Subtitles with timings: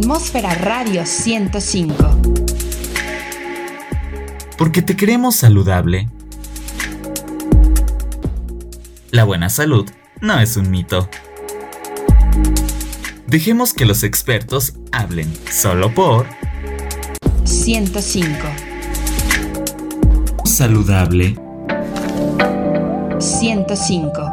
[0.00, 1.94] Atmósfera Radio 105.
[4.56, 6.08] Porque te queremos saludable.
[9.10, 9.90] La buena salud
[10.22, 11.06] no es un mito.
[13.26, 16.26] Dejemos que los expertos hablen solo por
[17.44, 18.38] 105.
[20.46, 21.36] Saludable
[23.18, 24.29] 105.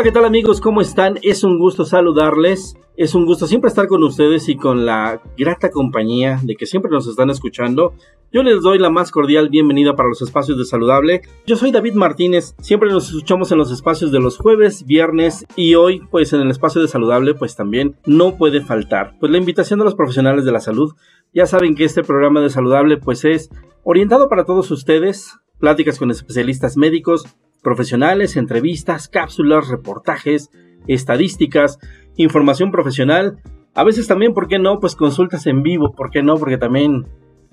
[0.00, 0.62] Hola, ¿qué tal amigos?
[0.62, 1.18] ¿Cómo están?
[1.20, 2.74] Es un gusto saludarles.
[2.96, 6.90] Es un gusto siempre estar con ustedes y con la grata compañía de que siempre
[6.90, 7.92] nos están escuchando.
[8.32, 11.20] Yo les doy la más cordial bienvenida para los espacios de saludable.
[11.46, 12.54] Yo soy David Martínez.
[12.62, 16.50] Siempre nos escuchamos en los espacios de los jueves, viernes y hoy pues en el
[16.50, 19.18] espacio de saludable pues también no puede faltar.
[19.20, 20.94] Pues la invitación de los profesionales de la salud.
[21.34, 23.50] Ya saben que este programa de saludable pues es
[23.84, 25.36] orientado para todos ustedes.
[25.58, 27.26] Pláticas con especialistas médicos,
[27.60, 30.50] profesionales, entrevistas, cápsulas, reportajes,
[30.86, 31.78] estadísticas,
[32.16, 33.38] información profesional.
[33.74, 34.80] A veces también, ¿por qué no?
[34.80, 36.36] Pues consultas en vivo, ¿por qué no?
[36.36, 37.06] Porque también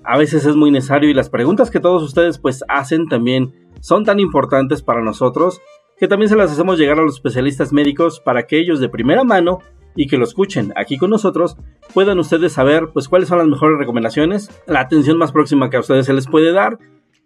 [0.04, 4.04] a veces es muy necesario y las preguntas que todos ustedes pues hacen también son
[4.04, 5.60] tan importantes para nosotros
[5.98, 9.24] que también se las hacemos llegar a los especialistas médicos para que ellos de primera
[9.24, 9.58] mano
[9.96, 11.56] y que lo escuchen aquí con nosotros
[11.92, 15.80] puedan ustedes saber pues cuáles son las mejores recomendaciones, la atención más próxima que a
[15.80, 16.78] ustedes se les puede dar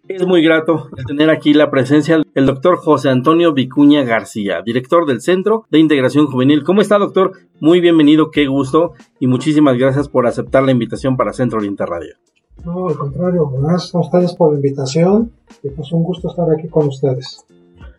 [0.08, 5.20] es muy grato tener aquí la presencia del doctor José Antonio Vicuña García, director del
[5.20, 6.64] Centro de Integración Juvenil.
[6.64, 7.32] ¿Cómo está, doctor?
[7.60, 12.16] Muy bienvenido, qué gusto y muchísimas gracias por aceptar la invitación para Centro Oriente Radio.
[12.64, 15.30] No, al contrario, gracias a ustedes por la invitación
[15.62, 17.44] y pues un gusto estar aquí con ustedes.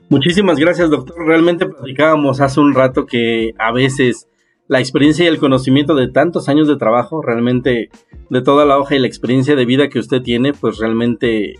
[0.10, 1.16] Muchísimas gracias, doctor.
[1.26, 4.28] Realmente platicábamos hace un rato que a veces
[4.68, 7.90] la experiencia y el conocimiento de tantos años de trabajo, realmente
[8.30, 11.56] de toda la hoja y la experiencia de vida que usted tiene, pues realmente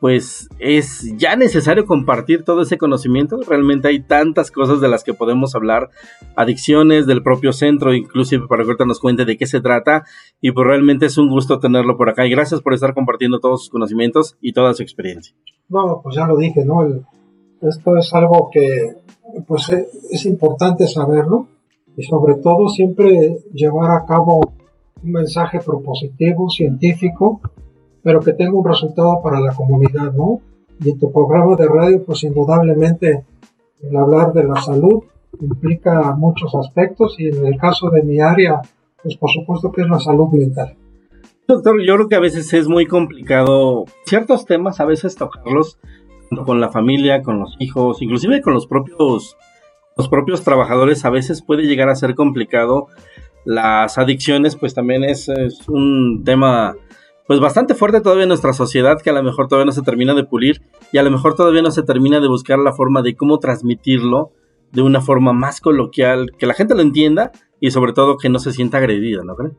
[0.00, 3.40] pues es ya necesario compartir todo ese conocimiento.
[3.46, 5.90] Realmente hay tantas cosas de las que podemos hablar,
[6.36, 10.04] adicciones del propio centro, inclusive para que ahorita nos cuente de qué se trata.
[10.40, 12.26] Y pues realmente es un gusto tenerlo por acá.
[12.26, 15.34] Y gracias por estar compartiendo todos sus conocimientos y toda su experiencia.
[15.68, 16.86] No, pues ya lo dije, ¿no?
[17.60, 18.94] esto es algo que
[19.46, 21.48] pues e, es importante saberlo
[21.96, 24.40] y sobre todo siempre llevar a cabo
[25.02, 27.40] un mensaje propositivo, científico,
[28.02, 30.40] pero que tenga un resultado para la comunidad, ¿no?
[30.80, 33.24] Y en tu programa de radio, pues indudablemente
[33.82, 35.04] el hablar de la salud
[35.40, 38.60] implica muchos aspectos y en el caso de mi área,
[39.02, 40.76] pues por supuesto que es la salud mental.
[41.46, 45.78] Doctor, yo creo que a veces es muy complicado ciertos temas, a veces tocarlos
[46.44, 49.36] con la familia, con los hijos, inclusive con los propios,
[49.96, 52.88] los propios trabajadores, a veces puede llegar a ser complicado.
[53.44, 56.76] Las adicciones, pues también es, es un tema
[57.28, 60.14] pues bastante fuerte todavía en nuestra sociedad que a lo mejor todavía no se termina
[60.14, 60.62] de pulir
[60.92, 64.32] y a lo mejor todavía no se termina de buscar la forma de cómo transmitirlo
[64.72, 67.30] de una forma más coloquial, que la gente lo entienda
[67.60, 69.58] y sobre todo que no se sienta agredida, ¿no creen?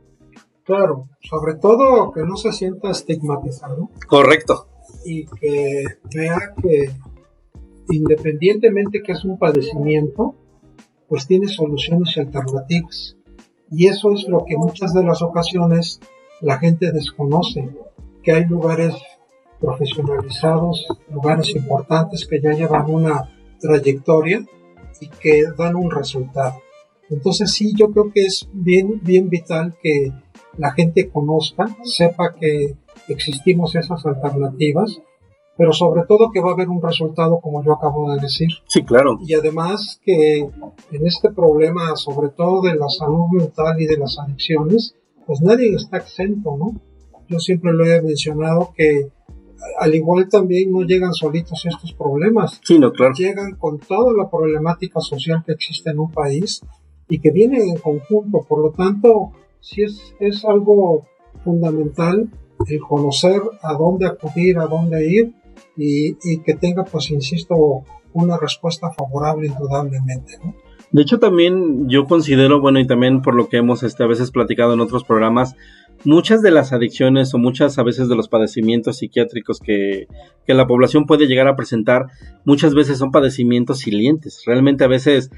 [0.63, 3.90] Claro, sobre todo que no se sienta estigmatizado.
[4.08, 4.68] Correcto.
[5.06, 5.84] Y que
[6.16, 6.90] vea que
[7.91, 10.34] independientemente que es un padecimiento,
[11.08, 13.16] pues tiene soluciones y alternativas.
[13.69, 16.00] Y eso es lo que muchas de las ocasiones
[16.41, 17.69] la gente desconoce
[18.23, 18.95] que hay lugares
[19.59, 23.29] profesionalizados, lugares importantes que ya llevan una
[23.59, 24.45] trayectoria
[25.01, 26.61] y que dan un resultado.
[27.09, 30.11] Entonces sí, yo creo que es bien, bien vital que
[30.57, 32.75] la gente conozca, sepa que
[33.07, 35.01] existimos esas alternativas,
[35.57, 38.49] pero sobre todo que va a haber un resultado como yo acabo de decir.
[38.67, 39.17] Sí, claro.
[39.25, 44.17] Y además que en este problema, sobre todo de la salud mental y de las
[44.19, 44.96] adicciones,
[45.29, 46.81] pues nadie está exento, ¿no?
[47.28, 49.11] Yo siempre lo he mencionado que
[49.78, 52.59] al igual también no llegan solitos estos problemas.
[52.64, 53.14] Sí, no, claro.
[53.14, 56.61] Llegan con toda la problemática social que existe en un país
[57.08, 58.43] y que vienen en conjunto.
[58.49, 61.05] Por lo tanto, sí es, es algo
[61.43, 62.28] fundamental
[62.66, 65.35] el conocer a dónde acudir, a dónde ir
[65.78, 67.84] y, y que tenga, pues, insisto,
[68.14, 70.55] una respuesta favorable indudablemente, ¿no?
[70.91, 74.32] De hecho, también yo considero, bueno, y también por lo que hemos este, a veces
[74.32, 75.56] platicado en otros programas,
[76.03, 80.08] muchas de las adicciones o muchas a veces de los padecimientos psiquiátricos que,
[80.47, 82.08] que, la población puede llegar a presentar,
[82.46, 84.44] muchas veces son padecimientos silientes.
[84.46, 85.30] Realmente a veces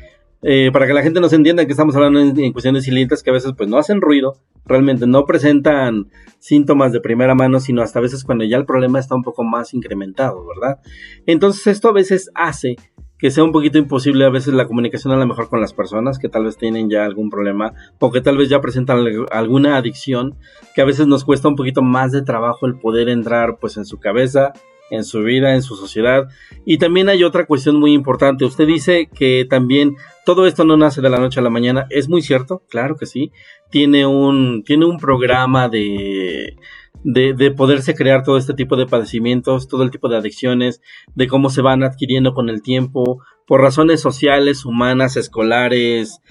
[0.44, 3.34] eh, para que la gente nos entienda que estamos hablando en, cuestiones cilindras que a
[3.34, 6.08] veces pues no hacen ruido, realmente no presentan
[6.40, 9.44] síntomas de primera mano, sino hasta a veces cuando ya el problema está un poco
[9.44, 10.80] más incrementado, ¿verdad?
[11.28, 12.76] Entonces esto a veces hace
[13.22, 16.18] que sea un poquito imposible a veces la comunicación a lo mejor con las personas
[16.18, 20.36] que tal vez tienen ya algún problema o que tal vez ya presentan alguna adicción,
[20.76, 23.86] que a veces nos cuesta un poquito más de trabajo el poder entrar pues en
[23.86, 24.54] su cabeza
[24.92, 26.28] en su vida, en su sociedad.
[26.66, 28.46] Y también hay otra cuestión muy importante.
[28.46, 29.96] Usted dice que también
[30.26, 31.88] todo esto no nace de la noche a la mañana.
[31.90, 33.32] Es muy cierto, claro que sí.
[33.70, 36.58] Tiene un, tiene un programa de,
[37.04, 40.82] de, de, poderse crear todo este tipo de padecimientos, todo el tipo de adicciones,
[41.16, 46.22] de cómo se van adquiriendo con el tiempo, por razones sociales, humanas, escolares,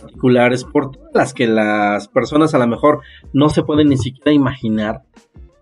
[0.00, 3.00] particulares, por todas las que las personas a lo mejor
[3.32, 5.02] no se pueden ni siquiera imaginar.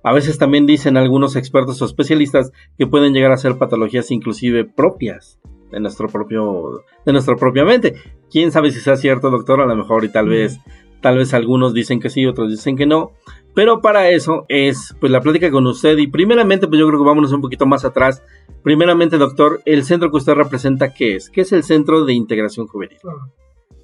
[0.03, 4.65] A veces también dicen algunos expertos o especialistas que pueden llegar a ser patologías inclusive
[4.65, 5.41] propias
[5.71, 7.95] de nuestro propio de nuestra propia mente.
[8.31, 10.61] Quién sabe si sea cierto, doctor, a lo mejor y tal vez
[11.01, 13.13] tal vez algunos dicen que sí, otros dicen que no,
[13.55, 17.07] pero para eso es pues la plática con usted y primeramente pues yo creo que
[17.07, 18.23] vámonos un poquito más atrás.
[18.63, 21.31] Primeramente, doctor, el centro que usted representa ¿qué es?
[21.31, 22.99] ¿Qué es el Centro de Integración Juvenil?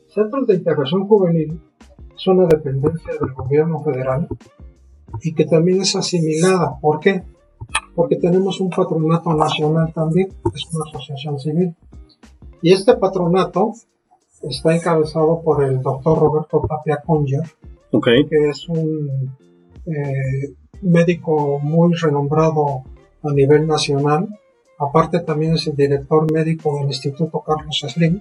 [0.08, 1.60] Centros de Integración Juvenil
[2.16, 4.26] es una dependencia del gobierno federal
[5.22, 6.78] y que también es asimilada.
[6.80, 7.22] ¿Por qué?
[7.94, 11.76] Porque tenemos un patronato nacional también, es una asociación civil.
[12.62, 13.72] Y este patronato
[14.42, 17.42] está encabezado por el doctor Roberto Tapia Conger,
[18.28, 19.30] que es un
[19.86, 22.82] eh, médico muy renombrado
[23.22, 24.28] a nivel nacional.
[24.78, 28.20] Aparte también es el director médico del Instituto Carlos Slim.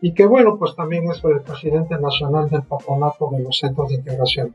[0.00, 3.96] Y que bueno, pues también es el presidente nacional del patronato de los centros de
[3.96, 4.54] integración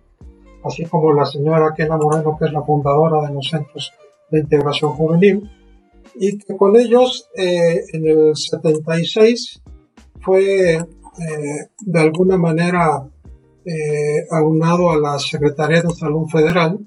[0.63, 3.91] así como la señora Kena Moreno, que es la fundadora de los centros
[4.31, 5.49] de integración juvenil,
[6.15, 9.61] y que con ellos eh, en el 76
[10.21, 10.85] fue eh,
[11.79, 13.07] de alguna manera
[13.65, 16.79] eh, aunado a la Secretaría de Salud Federal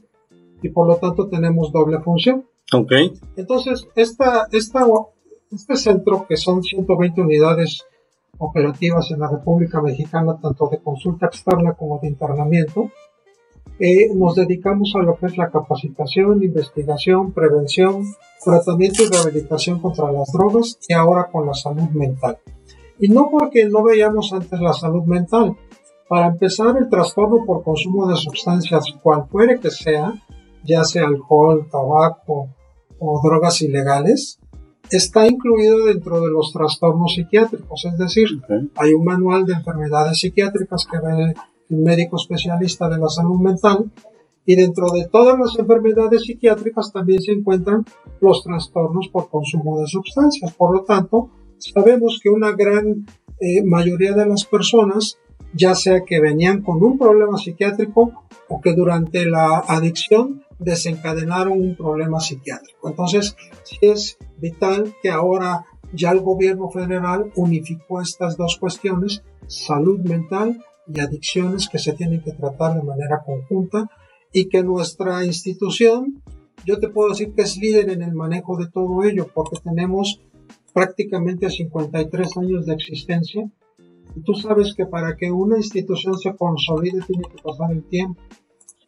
[0.62, 2.46] y por lo tanto tenemos doble función.
[2.72, 2.92] Ok.
[3.36, 4.86] Entonces, esta, esta,
[5.50, 7.84] este centro, que son 120 unidades
[8.38, 12.90] operativas en la República Mexicana, tanto de consulta externa como de internamiento,
[13.78, 18.04] eh, nos dedicamos a lo que es la capacitación, investigación, prevención,
[18.42, 22.38] tratamiento y rehabilitación contra las drogas y ahora con la salud mental.
[22.98, 25.56] Y no porque no veíamos antes la salud mental.
[26.08, 30.14] Para empezar, el trastorno por consumo de sustancias, cual fuere que sea,
[30.64, 32.48] ya sea alcohol, tabaco
[32.98, 34.38] o drogas ilegales,
[34.90, 37.84] está incluido dentro de los trastornos psiquiátricos.
[37.84, 38.26] Es decir,
[38.76, 41.34] hay un manual de enfermedades psiquiátricas que ve
[41.68, 43.90] médico especialista de la salud mental,
[44.46, 47.84] y dentro de todas las enfermedades psiquiátricas también se encuentran
[48.20, 50.54] los trastornos por consumo de sustancias.
[50.54, 53.06] Por lo tanto, sabemos que una gran
[53.40, 55.18] eh, mayoría de las personas,
[55.52, 61.76] ya sea que venían con un problema psiquiátrico o que durante la adicción desencadenaron un
[61.76, 62.88] problema psiquiátrico.
[62.88, 63.36] Entonces,
[63.80, 71.00] es vital que ahora ya el gobierno federal unificó estas dos cuestiones, salud mental y
[71.00, 73.90] adicciones que se tienen que tratar de manera conjunta
[74.32, 76.22] y que nuestra institución,
[76.64, 80.20] yo te puedo decir que es líder en el manejo de todo ello, porque tenemos
[80.72, 83.50] prácticamente 53 años de existencia
[84.16, 88.20] y tú sabes que para que una institución se consolide tiene que pasar el tiempo.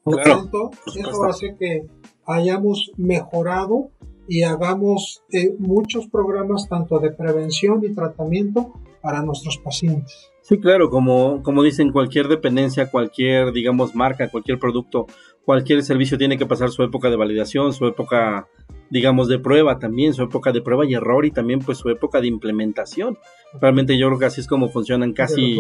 [0.03, 1.87] Por lo tanto, eso hace que
[2.27, 3.91] hayamos mejorado
[4.27, 10.31] y hagamos eh, muchos programas tanto de prevención y tratamiento para nuestros pacientes.
[10.43, 15.07] Sí, claro, como, como dicen, cualquier dependencia, cualquier, digamos, marca, cualquier producto,
[15.45, 18.49] cualquier servicio tiene que pasar su época de validación, su época,
[18.91, 22.21] digamos, de prueba también, su época de prueba y error y también pues su época
[22.21, 23.19] de implementación.
[23.61, 25.59] Realmente yo creo que así es como funcionan casi...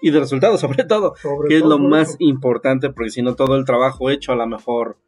[0.00, 1.14] y de resultados, sobre todo,
[1.48, 4.98] que es lo más importante, porque si no todo el trabajo hecho a lo mejor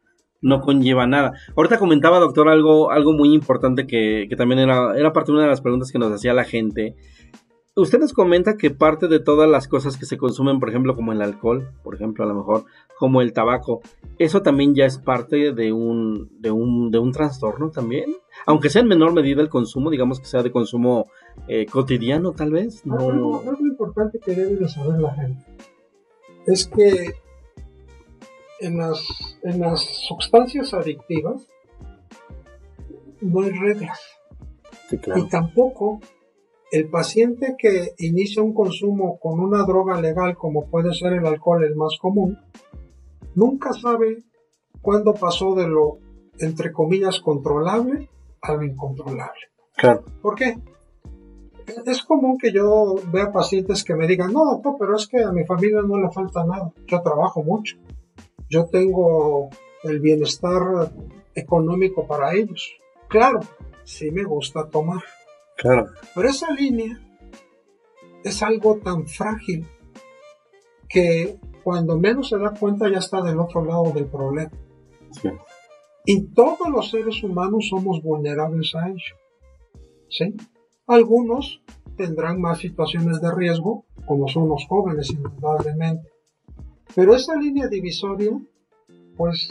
[0.41, 1.33] no conlleva nada.
[1.55, 5.43] Ahorita comentaba, doctor, algo, algo muy importante que, que también era, era parte de una
[5.43, 6.95] de las preguntas que nos hacía la gente
[7.75, 11.11] usted nos comenta que parte de todas las cosas que se consumen, por ejemplo, como
[11.11, 12.65] el alcohol, por ejemplo, a lo mejor,
[12.97, 13.81] como el tabaco,
[14.17, 18.15] eso también ya es parte de un, de un, de un trastorno también.
[18.45, 21.05] Aunque sea en menor medida el consumo, digamos que sea de consumo
[21.47, 22.85] eh, cotidiano, tal vez.
[22.85, 22.97] No...
[22.97, 25.45] Algo, importante que debe de saber la gente
[26.47, 27.13] es que
[28.59, 31.47] en las, en las sustancias adictivas
[33.21, 33.99] no hay reglas.
[34.91, 35.99] Y tampoco
[36.71, 41.63] el paciente que inicia un consumo con una droga legal como puede ser el alcohol,
[41.63, 42.37] el más común,
[43.35, 44.23] nunca sabe
[44.81, 45.99] cuándo pasó de lo,
[46.39, 48.09] entre comillas, controlable
[48.41, 49.41] a lo incontrolable.
[49.75, 50.03] Claro.
[50.21, 50.57] ¿Por qué?
[51.85, 55.31] Es común que yo vea pacientes que me digan, no, doctor, pero es que a
[55.31, 56.71] mi familia no le falta nada.
[56.85, 57.77] Yo trabajo mucho.
[58.49, 59.49] Yo tengo
[59.83, 60.91] el bienestar
[61.33, 62.73] económico para ellos.
[63.07, 63.39] Claro,
[63.83, 65.01] sí me gusta tomar.
[65.57, 65.89] Claro.
[66.13, 66.99] Pero esa línea
[68.23, 69.65] es algo tan frágil
[70.89, 74.51] que cuando menos se da cuenta ya está del otro lado del problema.
[75.11, 75.29] Sí.
[76.05, 79.15] Y todos los seres humanos somos vulnerables a ello.
[80.09, 80.35] ¿Sí?
[80.87, 81.61] Algunos
[81.97, 86.09] tendrán más situaciones de riesgo, como son los jóvenes, indudablemente.
[86.93, 88.31] Pero esa línea divisoria,
[89.17, 89.49] pues,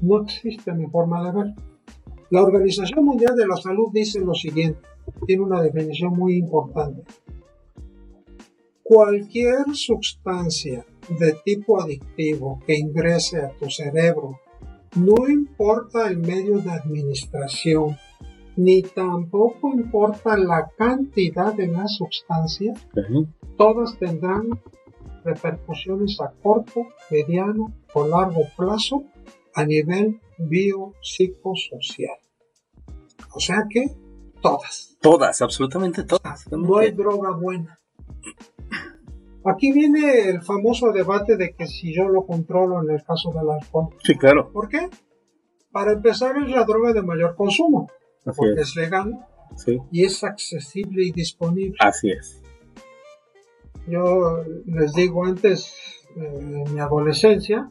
[0.00, 1.54] no existe en mi forma de ver.
[2.30, 4.80] La Organización Mundial de la Salud dice lo siguiente,
[5.26, 7.02] tiene una definición muy importante.
[8.82, 14.40] Cualquier sustancia de tipo adictivo que ingrese a tu cerebro,
[14.96, 17.96] no importa el medio de administración,
[18.56, 22.74] ni tampoco importa la cantidad de la sustancia,
[23.56, 24.60] todas tendrán
[25.24, 29.04] repercusiones a corto, mediano o largo plazo
[29.54, 32.18] a nivel biopsicosocial.
[33.34, 33.86] O sea que
[34.42, 34.96] todas.
[35.00, 36.46] Todas, absolutamente todas.
[36.52, 37.78] No hay droga buena.
[39.44, 43.50] Aquí viene el famoso debate de que si yo lo controlo en el caso del
[43.50, 43.88] alcohol.
[44.04, 44.52] Sí, claro.
[44.52, 44.88] ¿Por qué?
[45.72, 47.88] Para empezar es la droga de mayor consumo,
[48.24, 48.68] Así porque es.
[48.68, 49.78] es legal Sí.
[49.90, 51.76] y es accesible y disponible.
[51.80, 52.40] Así es.
[53.88, 55.74] Yo les digo antes,
[56.16, 57.68] eh, en mi adolescencia,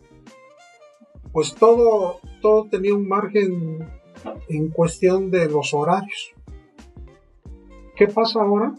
[1.31, 3.87] pues todo, todo tenía un margen
[4.49, 6.33] en cuestión de los horarios.
[8.01, 8.73] ¿Qué pasa ahora?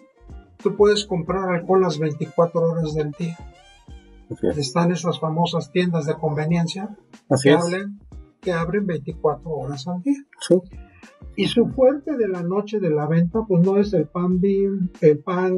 [0.61, 3.39] Tú puedes comprar alcohol las 24 horas del día.
[4.31, 4.59] Es.
[4.59, 6.89] Están esas famosas tiendas de conveniencia
[7.31, 8.01] Así que, hablen-
[8.41, 10.17] que abren 24 horas al día.
[10.41, 10.57] Sí.
[11.37, 14.89] Y su fuerte de la noche de la venta, pues no es el pan bim,
[15.01, 15.55] el pan.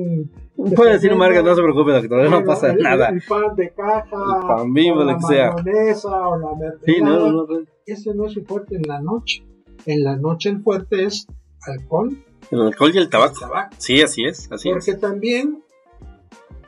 [0.56, 3.08] de Puede decir marca, fermento, no se preocupe, doctor, no pasa el, nada.
[3.08, 5.52] El pan de caja, El pan Bimbo, o lo la que sea.
[5.52, 6.48] mayonesa, o la
[6.84, 7.32] Sí, no, mermelada.
[7.32, 7.58] no, no.
[7.86, 9.42] Ese no es su fuerte en la noche.
[9.86, 11.26] En la noche el fuerte es
[11.66, 12.14] alcohol
[12.50, 13.40] El alcohol y el tabaco.
[13.40, 13.74] tabaco.
[13.78, 15.00] Sí, así es, así Porque es.
[15.00, 15.62] también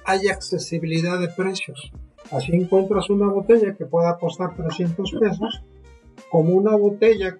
[0.04, 1.90] hay accesibilidad de precios.
[2.30, 5.62] Así encuentras una botella que pueda costar 300 pesos,
[6.30, 7.38] como una botella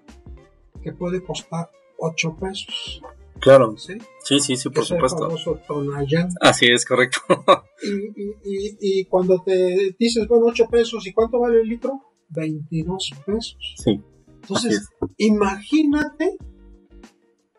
[0.81, 3.01] que puede costar 8 pesos.
[3.39, 3.75] Claro.
[3.77, 3.97] ¿sí?
[4.23, 5.19] Sí, sí, sí, por Es el supuesto.
[5.27, 6.29] famoso Tonayán.
[6.41, 7.19] Así es, correcto.
[7.83, 12.01] Y, y, y, y cuando te dices, bueno, 8 pesos, ¿y cuánto vale el litro?
[12.29, 13.57] 22 pesos.
[13.77, 14.01] Sí,
[14.41, 14.89] Entonces, es.
[15.17, 16.37] imagínate,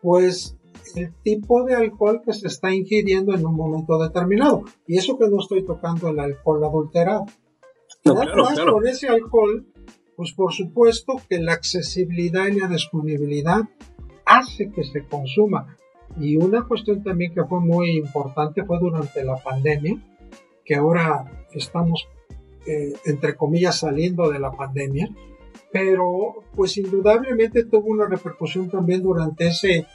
[0.01, 0.57] pues,
[0.95, 4.63] el tipo de alcohol que se está ingiriendo en un momento determinado.
[4.87, 7.25] Y eso que no estoy tocando el alcohol adulterado.
[8.05, 8.73] No, Nada claro, más claro.
[8.73, 9.67] con ese alcohol,
[10.15, 13.61] pues por supuesto que la accesibilidad y la disponibilidad
[14.25, 15.77] hace que se consuma.
[16.19, 19.95] Y una cuestión también que fue muy importante fue durante la pandemia,
[20.65, 22.07] que ahora estamos,
[22.65, 25.09] eh, entre comillas, saliendo de la pandemia,
[25.71, 29.85] pero pues indudablemente tuvo una repercusión también durante ese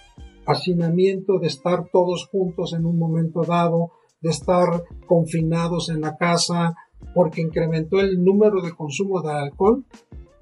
[0.46, 6.74] hacinamiento de estar todos juntos en un momento dado, de estar confinados en la casa,
[7.14, 9.84] porque incrementó el número de consumo de alcohol,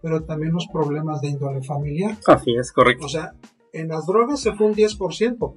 [0.00, 2.16] pero también los problemas de índole familiar.
[2.26, 3.06] Así es, correcto.
[3.06, 3.34] O sea,
[3.72, 5.54] en las drogas se fue un 10%,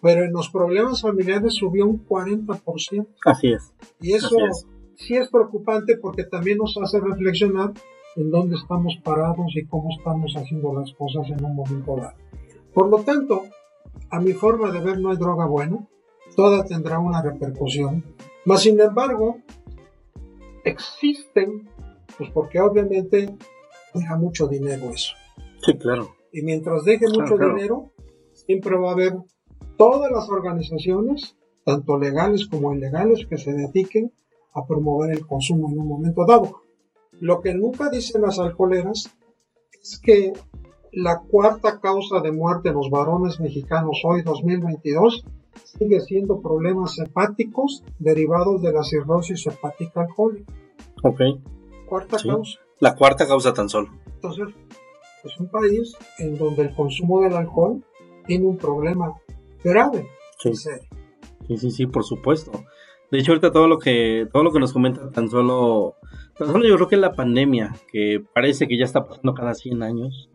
[0.00, 3.06] pero en los problemas familiares subió un 40%.
[3.24, 3.72] Así es.
[4.00, 4.66] Y eso es.
[4.96, 7.72] sí es preocupante porque también nos hace reflexionar
[8.16, 12.16] en dónde estamos parados y cómo estamos haciendo las cosas en un momento dado.
[12.72, 13.44] Por lo tanto,
[14.10, 15.86] a mi forma de ver no hay droga buena,
[16.36, 18.04] toda tendrá una repercusión,
[18.44, 19.38] mas sin embargo,
[20.64, 21.68] existen,
[22.16, 23.36] pues porque obviamente
[23.94, 25.14] deja mucho dinero eso.
[25.62, 26.14] Sí, claro.
[26.32, 27.54] Y mientras deje Claro, mucho claro.
[27.54, 27.92] dinero,
[28.32, 29.14] siempre va a haber
[29.76, 34.12] todas las organizaciones, tanto legales como ilegales, que se dediquen
[34.54, 36.62] a promover el consumo en un momento dado.
[37.20, 39.10] Lo que nunca dicen las alcoholeras
[39.82, 40.32] es que
[40.92, 45.24] la cuarta causa de muerte en los varones mexicanos hoy 2022
[45.64, 50.52] sigue siendo problemas hepáticos derivados de la cirrosis hepática alcohólica.
[51.02, 51.20] Ok.
[51.88, 52.28] Cuarta Sí.
[52.28, 52.58] causa.
[52.80, 53.88] La cuarta causa tan solo.
[54.14, 54.48] Entonces,
[55.24, 57.84] es un país en donde el consumo del alcohol
[58.26, 59.14] tiene un problema
[59.62, 60.08] grave.
[60.38, 60.54] Sí.
[60.54, 60.88] serio.
[61.46, 62.52] Sí, sí, sí, por supuesto.
[63.10, 65.96] De hecho, ahorita todo lo que todo lo que nos comenta tan solo
[66.38, 69.82] tan solo yo creo que la pandemia, que parece que ya está pasando cada 100
[69.82, 70.30] años,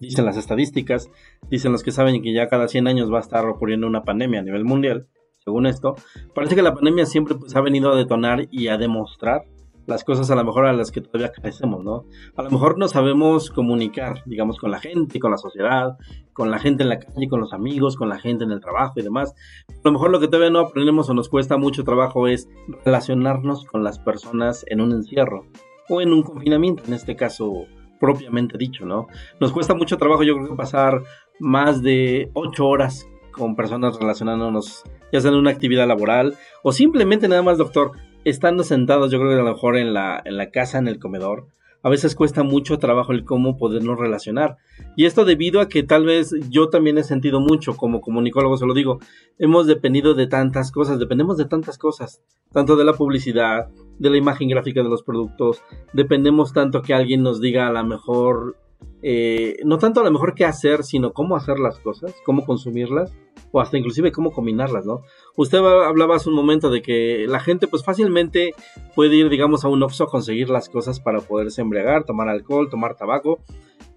[0.00, 1.10] dicen las estadísticas,
[1.50, 4.40] dicen los que saben que ya cada 100 años va a estar ocurriendo una pandemia
[4.40, 5.06] a nivel mundial,
[5.38, 5.94] según esto,
[6.34, 9.42] parece que la pandemia siempre pues ha venido a detonar y a demostrar
[9.86, 12.04] las cosas a lo mejor a las que todavía carecemos, ¿no?
[12.36, 15.96] A lo mejor no sabemos comunicar, digamos, con la gente, con la sociedad,
[16.32, 18.94] con la gente en la calle, con los amigos, con la gente en el trabajo
[18.96, 19.34] y demás.
[19.68, 22.48] A lo mejor lo que todavía no aprendemos o nos cuesta mucho trabajo es
[22.84, 25.46] relacionarnos con las personas en un encierro
[25.88, 27.66] o en un confinamiento, en este caso
[28.00, 29.06] propiamente dicho, ¿no?
[29.38, 31.02] Nos cuesta mucho trabajo, yo creo que pasar
[31.38, 37.28] más de ocho horas con personas relacionándonos, ya sea en una actividad laboral o simplemente
[37.28, 37.92] nada más, doctor,
[38.24, 40.98] estando sentados, yo creo que a lo mejor en la, en la casa, en el
[40.98, 41.46] comedor,
[41.82, 44.58] a veces cuesta mucho trabajo el cómo podernos relacionar.
[44.96, 48.66] Y esto debido a que tal vez yo también he sentido mucho, como comunicólogo se
[48.66, 48.98] lo digo,
[49.38, 52.22] hemos dependido de tantas cosas, dependemos de tantas cosas,
[52.52, 53.68] tanto de la publicidad,
[53.98, 57.84] de la imagen gráfica de los productos, dependemos tanto que alguien nos diga a lo
[57.84, 58.56] mejor
[59.02, 63.12] eh, no tanto a lo mejor qué hacer, sino cómo hacer las cosas, cómo consumirlas,
[63.52, 65.02] o hasta inclusive cómo combinarlas, ¿no?
[65.36, 68.54] Usted hablaba hace un momento de que la gente pues fácilmente
[68.94, 72.68] puede ir, digamos, a un Oxxo a conseguir las cosas para poderse embriagar, tomar alcohol,
[72.70, 73.40] tomar tabaco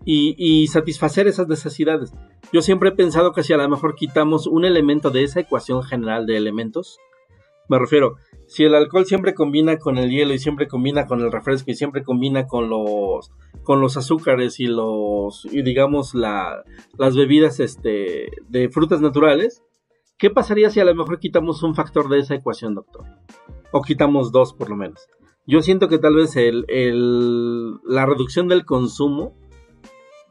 [0.06, 2.14] y, y satisfacer esas necesidades.
[2.52, 5.84] Yo siempre he pensado que si a lo mejor quitamos un elemento de esa ecuación
[5.84, 6.98] general de elementos,
[7.68, 8.16] me refiero,
[8.54, 11.74] si el alcohol siempre combina con el hielo y siempre combina con el refresco y
[11.74, 13.32] siempre combina con los
[13.64, 16.64] con los azúcares y los y digamos la,
[17.00, 19.64] las bebidas este de frutas naturales,
[20.20, 23.08] ¿qué pasaría si a lo mejor quitamos un factor de esa ecuación, doctor?
[23.72, 25.08] O quitamos dos por lo menos.
[25.48, 29.34] Yo siento que tal vez el, el, la reducción del consumo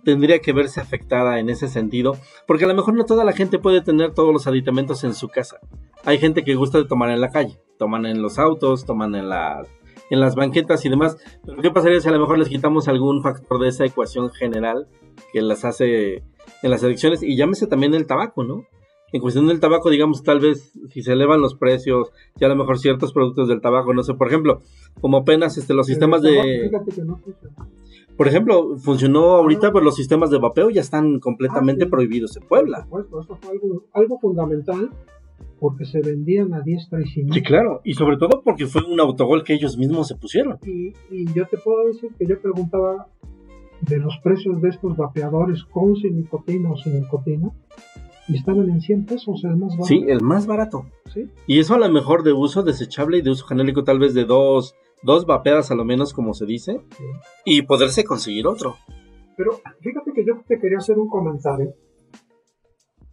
[0.05, 2.17] tendría que verse afectada en ese sentido,
[2.47, 5.29] porque a lo mejor no toda la gente puede tener todos los aditamentos en su
[5.29, 5.59] casa.
[6.05, 9.29] Hay gente que gusta de tomar en la calle, toman en los autos, toman en
[9.29, 9.69] las
[10.11, 11.17] en las banquetas y demás.
[11.45, 14.87] Pero ¿qué pasaría si a lo mejor les quitamos algún factor de esa ecuación general
[15.33, 16.17] que las hace
[16.63, 17.23] en las elecciones?
[17.23, 18.67] Y llámese también el tabaco, ¿no?
[19.13, 22.57] En cuestión del tabaco, digamos, tal vez si se elevan los precios, ya a lo
[22.57, 24.61] mejor ciertos productos del tabaco, no sé, por ejemplo,
[25.01, 26.71] como apenas este, los sistemas de...
[28.17, 31.91] Por ejemplo, funcionó ahorita, pues los sistemas de vapeo ya están completamente Ah, sí.
[31.91, 32.87] prohibidos en Puebla.
[32.89, 34.91] Por supuesto, eso fue algo, algo fundamental
[35.59, 37.43] porque se vendían a diestra y Sí, siniestra.
[37.45, 40.59] claro, y sobre todo porque fue un autogol que ellos mismos se pusieron.
[40.65, 43.07] Y, y yo te puedo decir que yo preguntaba
[43.81, 47.51] de los precios de estos vapeadores con sin nicotina o sin nicotina
[48.29, 49.85] y estaban en 100 pesos, el más barato.
[49.87, 50.85] Sí, el más barato.
[51.13, 51.29] ¿sí?
[51.47, 54.25] Y eso a lo mejor de uso desechable y de uso genérico tal vez de
[54.25, 57.05] dos, dos vapeadas a lo menos como se dice, Sí.
[57.45, 58.77] y poderse conseguir otro.
[59.37, 61.75] Pero fíjate que yo te quería hacer un comentario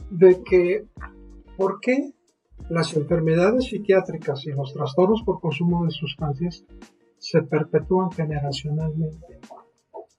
[0.09, 0.85] de que
[1.57, 2.11] por qué
[2.69, 6.65] las enfermedades psiquiátricas y los trastornos por consumo de sustancias
[7.17, 9.39] se perpetúan generacionalmente.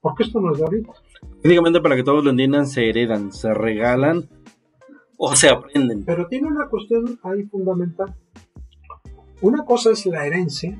[0.01, 0.93] Porque esto no es de ahorita.
[1.41, 4.27] Técnicamente para que todos lo entiendan, se heredan, se regalan
[5.17, 6.03] o se aprenden.
[6.05, 8.15] Pero tiene una cuestión ahí fundamental.
[9.41, 10.79] Una cosa es la herencia,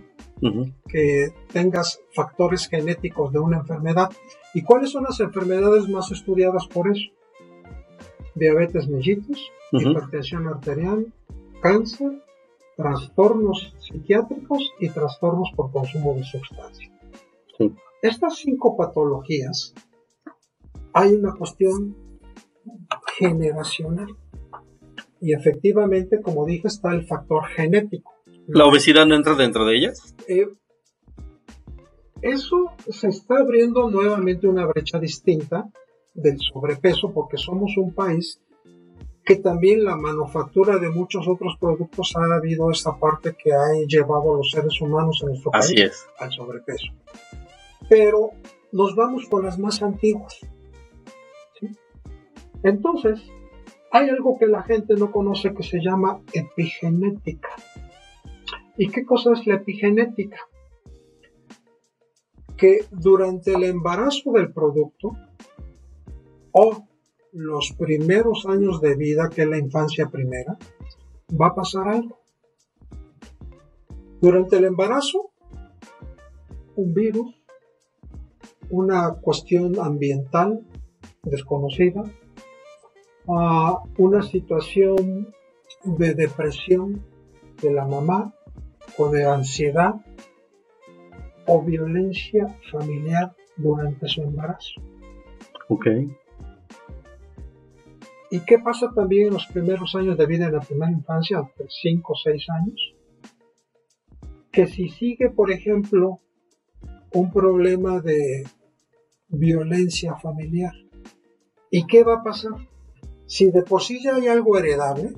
[0.87, 4.09] Que tengas factores genéticos de una enfermedad.
[4.53, 7.11] ¿Y cuáles son las enfermedades más estudiadas por eso?
[8.35, 11.05] Diabetes mellitus, hipertensión arterial,
[11.61, 12.23] cáncer,
[12.75, 16.91] trastornos psiquiátricos y trastornos por consumo de sustancias.
[17.57, 17.73] Sí.
[18.01, 19.75] Estas cinco patologías
[20.93, 21.95] hay una cuestión
[23.17, 24.15] generacional.
[25.19, 28.11] Y efectivamente, como dije, está el factor genético.
[28.53, 30.15] ¿La obesidad no entra dentro de ellas?
[30.27, 30.47] Eh,
[32.21, 35.69] eso se está abriendo nuevamente una brecha distinta
[36.13, 38.39] del sobrepeso porque somos un país
[39.23, 44.33] que también la manufactura de muchos otros productos ha habido esta parte que ha llevado
[44.33, 46.05] a los seres humanos en nuestro Así país es.
[46.19, 46.87] al sobrepeso.
[47.87, 48.31] Pero
[48.71, 50.39] nos vamos con las más antiguas.
[51.59, 51.67] ¿sí?
[52.63, 53.21] Entonces,
[53.91, 57.49] hay algo que la gente no conoce que se llama epigenética.
[58.81, 60.39] ¿Y qué cosa es la epigenética?
[62.57, 65.11] Que durante el embarazo del producto
[66.51, 66.87] o
[67.31, 70.57] los primeros años de vida, que es la infancia primera,
[71.39, 72.17] va a pasar algo.
[74.19, 75.29] Durante el embarazo,
[76.75, 77.35] un virus,
[78.71, 80.65] una cuestión ambiental
[81.21, 82.01] desconocida,
[83.27, 85.31] a una situación
[85.83, 87.05] de depresión
[87.61, 88.33] de la mamá
[88.97, 89.95] o de ansiedad
[91.47, 94.81] o violencia familiar durante su embarazo.
[95.67, 95.87] Ok.
[98.29, 102.13] ¿Y qué pasa también en los primeros años de vida en la primera infancia, 5
[102.13, 102.95] o 6 años?
[104.51, 106.21] Que si sigue, por ejemplo,
[107.13, 108.43] un problema de
[109.27, 110.73] violencia familiar,
[111.69, 112.53] ¿y qué va a pasar?
[113.25, 115.13] Si de por sí ya hay algo heredable,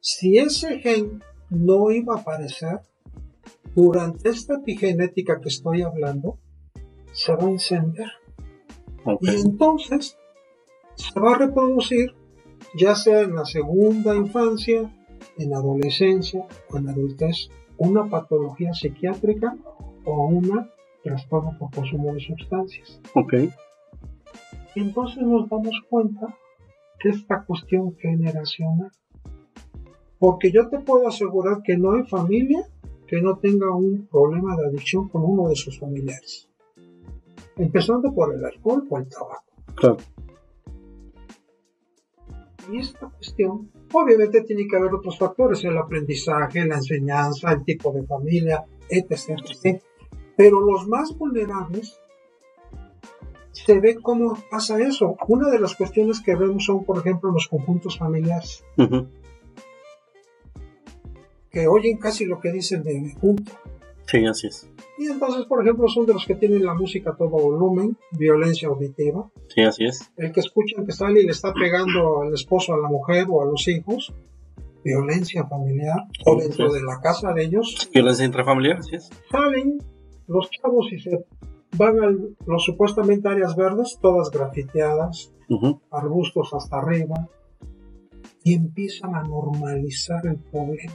[0.00, 2.80] si ese gen no iba a aparecer,
[3.74, 6.38] durante esta epigenética que estoy hablando,
[7.12, 8.10] se va a encender.
[9.20, 10.18] Y entonces
[10.94, 12.14] se va a reproducir
[12.74, 14.92] ya sea en la segunda infancia,
[15.38, 19.56] en adolescencia o en adultez, una patología psiquiátrica
[20.04, 20.68] o una
[21.02, 23.00] trastorno por consumo de sustancias.
[23.14, 23.34] Ok.
[24.74, 26.36] Entonces nos damos cuenta
[26.98, 28.90] que esta cuestión generacional,
[30.20, 32.68] porque yo te puedo asegurar que no hay familia
[33.08, 36.48] que no tenga un problema de adicción con uno de sus familiares,
[37.56, 39.44] empezando por el alcohol o el tabaco.
[39.74, 39.96] Claro.
[42.70, 47.92] Y esta cuestión, obviamente tiene que haber otros factores, el aprendizaje, la enseñanza, el tipo
[47.92, 49.40] de familia, etc.
[49.64, 49.82] etc.
[50.36, 51.98] Pero los más vulnerables,
[53.50, 55.16] se ve cómo pasa eso.
[55.26, 59.08] Una de las cuestiones que vemos son, por ejemplo, los conjuntos familiares, Ujú.
[61.50, 63.52] Que oyen casi lo que dicen de junto.
[64.06, 64.68] Sí, así es.
[64.98, 68.68] Y entonces, por ejemplo, son de los que tienen la música a todo volumen, violencia
[68.68, 70.10] auditiva, Sí, así es.
[70.16, 73.42] el que escuchan que sale y le está pegando al esposo, a la mujer o
[73.42, 74.12] a los hijos,
[74.84, 76.74] violencia familiar, o Sí, dentro sí.
[76.78, 79.10] de la casa de ellos, Violencia intrafamiliar, así es.
[79.30, 79.78] salen
[80.26, 81.24] los chavos y se
[81.76, 82.10] van a
[82.46, 85.80] los supuestamente áreas verdes, todas grafiteadas, Ujú.
[85.90, 87.28] arbustos hasta arriba,
[88.42, 90.92] y empiezan a normalizar el problema.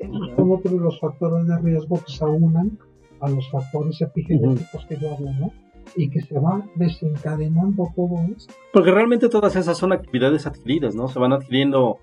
[0.00, 2.78] Otros de los factores de riesgo que se aunan
[3.20, 5.52] a los factores epigenéticos que yo hablo, ¿no?
[5.96, 8.52] Y que se va desencadenando todo esto.
[8.72, 11.08] Porque realmente todas esas son actividades adquiridas, ¿no?
[11.08, 11.98] Se van adquiriendo,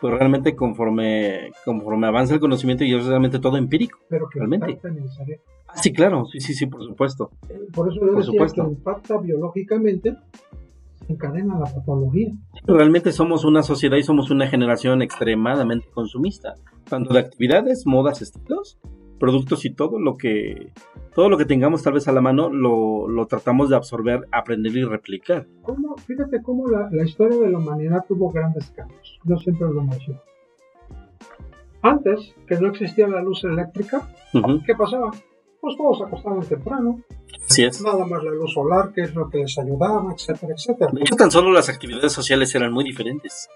[0.00, 3.98] pues realmente conforme, conforme avanza el conocimiento y es realmente todo empírico.
[4.08, 4.70] pero que Realmente.
[4.72, 5.42] impactan en el cerebro.
[5.68, 7.30] Ah, sí, claro, sí, sí, sí, por supuesto.
[7.48, 8.64] Eh, Por eso yo Por decía supuesto.
[8.64, 10.16] que impacta biológicamente,
[11.10, 12.30] se encadena la patología.
[12.66, 16.54] Realmente somos una sociedad y somos una generación extremadamente consumista,
[16.88, 18.78] tanto de actividades, modas, estilos,
[19.18, 20.72] productos y todo lo que
[21.14, 24.74] todo lo que tengamos tal vez a la mano lo, lo tratamos de absorber, aprender
[24.76, 25.46] y replicar.
[25.62, 25.96] ¿Cómo?
[25.96, 29.18] Fíjate cómo la, la historia de la humanidad tuvo grandes cambios.
[29.24, 30.20] Yo siempre lo menciono.
[31.82, 35.10] Antes, que no existía la luz eléctrica, Ujú, ¿qué pasaba?
[35.60, 37.02] Pues todos se acostaban temprano,
[37.48, 37.82] Así es.
[37.82, 40.90] nada más la luz solar, que es lo que les ayudaba, etcétera, etcétera.
[40.92, 43.48] De hecho, tan solo las actividades sociales eran muy diferentes.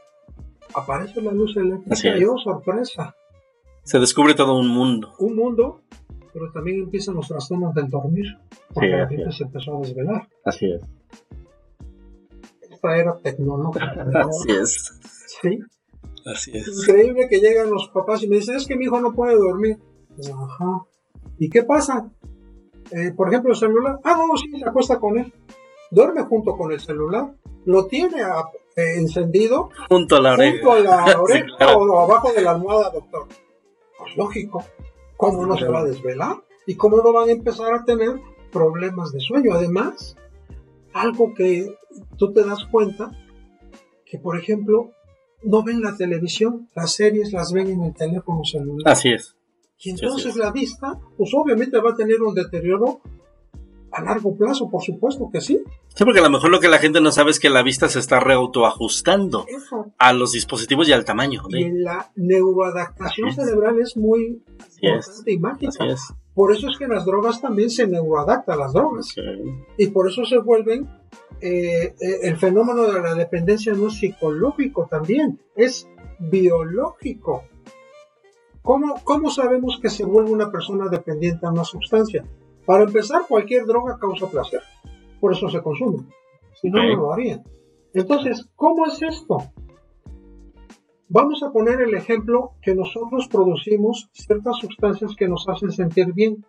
[0.75, 3.15] Aparece la luz eléctrica y oh, sorpresa,
[3.85, 5.15] Se descubre todo un mundo.
[5.19, 5.81] un mundo,
[6.33, 8.27] pero también empiezan los trastornos del dormir,
[8.73, 9.37] porque Sí, la gente es.
[9.37, 10.29] se empezó a desvelar.
[10.45, 10.81] Así es.
[12.71, 13.95] Esta era tecnológica.
[14.29, 15.01] Así es.
[15.41, 15.59] Sí.
[16.27, 16.69] Así es.
[16.69, 19.79] Increíble que llegan los papás y me dicen, es que mi hijo no puede dormir.
[20.21, 20.83] Ajá.
[21.39, 22.11] ¿Y qué pasa?
[22.91, 23.99] Eh, por ejemplo, el celular.
[24.05, 25.33] Ah, no, sí, se acuesta con él.
[25.91, 27.33] Duerme junto con el celular.
[27.65, 28.45] Lo tiene a-
[28.77, 30.57] eh, encendido Junto a la oreja.
[30.57, 31.79] junto a la Sí, oreja claro.
[31.79, 33.27] o abajo de la almohada, doctor.
[33.99, 34.65] Pues lógico.
[35.17, 36.37] ¿Cómo no se va a desvelar?
[36.67, 38.21] ¿Y cómo no van a empezar a tener
[38.53, 39.53] problemas de sueño?
[39.55, 40.17] Además,
[40.93, 41.75] algo que
[42.19, 43.11] tú te das cuenta,
[44.05, 44.91] que por ejemplo,
[45.43, 48.91] no ven la televisión, las series las ven en el teléfono celular.
[48.93, 49.34] Así es.
[49.85, 50.37] Y sí, entonces es.
[50.37, 53.01] la vista, pues obviamente va a tener un deterioro
[53.93, 55.61] a largo plazo, por supuesto que sí.
[55.95, 57.89] Sí, porque a lo mejor lo que la gente no sabe es que la vista
[57.89, 59.47] se está reautoajustando
[59.99, 61.43] a los dispositivos y al tamaño.
[61.51, 63.47] Y de- en la neuroadaptación Así es.
[63.47, 65.07] cerebral es muy Así es.
[65.07, 65.85] importante y mágica.
[65.87, 66.13] Es.
[66.35, 69.07] Por eso es que las drogas también se neuroadaptan las drogas.
[69.15, 69.21] Sí.
[69.79, 70.89] Y por eso se vuelven,
[71.41, 75.87] eh, eh, el fenómeno de la dependencia no es psicológico también, es
[76.19, 77.45] biológico.
[78.65, 82.25] ¿Cómo, ¿Cómo sabemos que se vuelve una persona dependiente a una sustancia?
[82.65, 84.63] Para empezar, cualquier droga causa placer.
[85.21, 86.07] Por eso se consume.
[86.63, 87.45] Si no, no lo harían.
[87.93, 89.37] Entonces, ¿cómo es esto?
[91.11, 96.43] Vamos a poner el ejemplo que nosotros producimos ciertas sustancias que nos hacen sentir bien.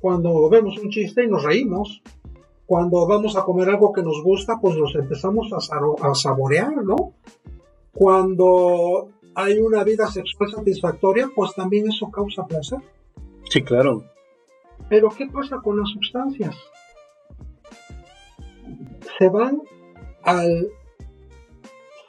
[0.00, 2.02] Cuando vemos un chiste y nos reímos.
[2.64, 7.12] Cuando vamos a comer algo que nos gusta, pues los empezamos a saborear, ¿no?
[7.92, 12.80] Cuando hay una vida sexual satisfactoria, pues también eso causa placer.
[13.48, 14.02] Sí, claro.
[14.88, 16.56] Pero ¿qué pasa con las sustancias?
[19.16, 19.62] Se van
[20.24, 20.68] al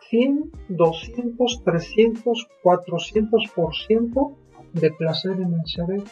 [0.09, 4.35] 100, 200, 300, 400%
[4.73, 6.05] de placer en el cerebro.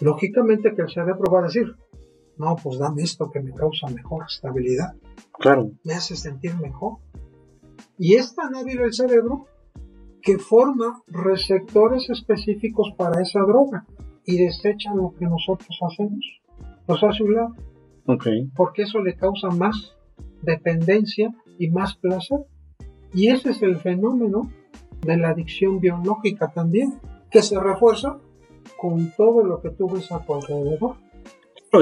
[0.00, 1.74] Lógicamente que el cerebro va a decir,
[2.36, 4.92] no, pues dame esto que me causa mejor estabilidad,
[5.32, 5.70] Claro.
[5.82, 6.98] me hace sentir mejor.
[7.96, 9.46] Y es tan hábil el cerebro
[10.22, 13.86] que forma receptores específicos para esa droga
[14.24, 16.24] y desecha lo que nosotros hacemos.
[16.86, 17.54] Los hace un lado,
[18.06, 18.26] Ok.
[18.56, 19.94] porque eso le causa más
[20.42, 22.38] dependencia y más placer.
[23.14, 24.50] Y ese es el fenómeno
[25.04, 26.94] de la adicción biológica también.
[27.30, 28.16] que se refuerza
[28.80, 30.96] con todo lo que tú ves a tu alrededor.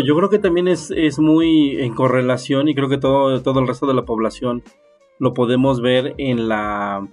[0.04, 3.68] Yo creo que también es, es muy en correlación y creo que todo, todo el
[3.68, 4.64] resto de la población
[5.20, 7.06] lo podemos ver en la,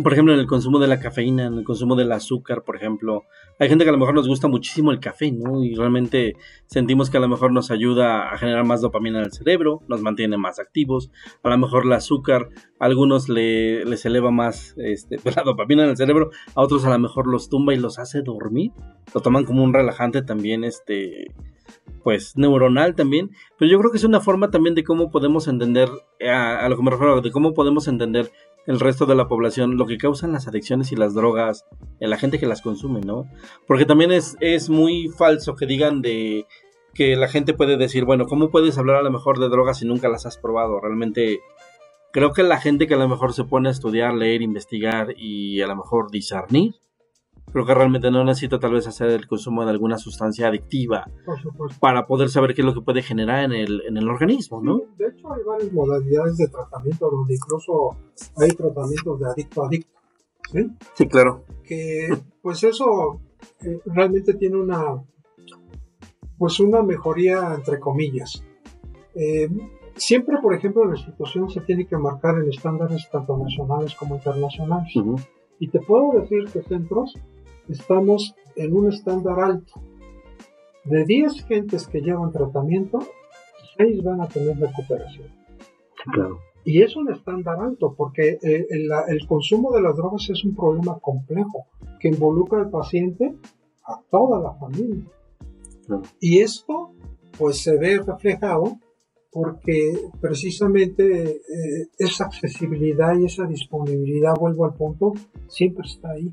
[0.00, 3.24] por ejemplo, en el consumo de la cafeína, en el consumo del azúcar, por ejemplo.
[3.58, 5.62] Hay gente que a lo mejor nos gusta muchísimo el café, ¿no?
[5.62, 9.32] Y realmente sentimos que a lo mejor nos ayuda a generar más dopamina en el
[9.32, 11.10] cerebro, nos mantiene más activos.
[11.42, 15.90] A lo mejor el azúcar a algunos le, les eleva más este, la dopamina en
[15.90, 18.72] el cerebro, a otros a lo mejor los tumba y los hace dormir.
[19.14, 21.26] Lo toman como un relajante también, este,
[22.02, 25.88] pues neuronal también, pero yo creo que es una forma también de cómo podemos entender,
[26.26, 28.32] a, a, lo que me refiero, de cómo podemos entender
[28.66, 31.64] el resto de la población, lo que causan las adicciones y las drogas,
[32.00, 33.26] en la gente que las consume, ¿no?
[33.66, 36.46] Porque también es, es muy falso que digan de
[36.94, 39.86] que la gente puede decir, bueno, ¿cómo puedes hablar a lo mejor de drogas si
[39.86, 40.78] nunca las has probado?
[40.80, 41.40] Realmente
[42.12, 45.60] creo que la gente que a lo mejor se pone a estudiar, leer, investigar y
[45.62, 46.74] a lo mejor discernir,
[47.50, 51.06] creo que realmente no necesita tal vez hacer el consumo de alguna sustancia adictiva
[51.80, 54.78] para poder saber qué es lo que puede generar en el, en el organismo, ¿no?
[54.78, 57.96] Sí, de hecho, hay varias modalidades de tratamiento donde incluso
[58.36, 60.00] hay tratamientos de adicto a adicto.
[60.50, 60.70] ¿sí?
[60.94, 61.44] Sí, claro.
[61.64, 62.08] Que
[62.42, 63.20] pues eso
[63.64, 65.02] eh, realmente tiene una
[66.38, 68.44] pues una mejoría entre comillas.
[69.14, 69.48] Eh,
[69.94, 74.96] siempre, por ejemplo, la institución se tiene que marcar en estándares tanto nacionales como internacionales.
[74.96, 75.26] Uh -huh.
[75.62, 77.14] Y te puedo decir que centros
[77.68, 79.74] estamos en un estándar alto.
[80.84, 82.98] De 10 gentes que llevan tratamiento,
[83.78, 85.28] 6 van a tener recuperación.
[86.12, 86.40] Claro.
[86.64, 90.56] Y es un estándar alto porque eh, el, el, consumo de las drogas es un
[90.56, 91.66] problema complejo
[92.00, 93.32] que involucra al paciente
[93.84, 95.04] a toda la familia.
[95.86, 96.02] Claro.
[96.18, 96.90] Y esto
[97.38, 98.80] pues se ve reflejado
[99.32, 105.14] porque precisamente eh, esa accesibilidad y esa disponibilidad, vuelvo al punto,
[105.48, 106.30] siempre está ahí.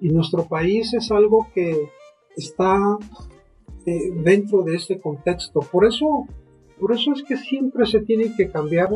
[0.00, 1.88] Y nuestro país es algo que
[2.36, 2.98] está
[3.86, 5.60] eh, dentro de este contexto.
[5.60, 6.26] Por eso,
[6.80, 8.90] por eso es que siempre se tienen que cambiar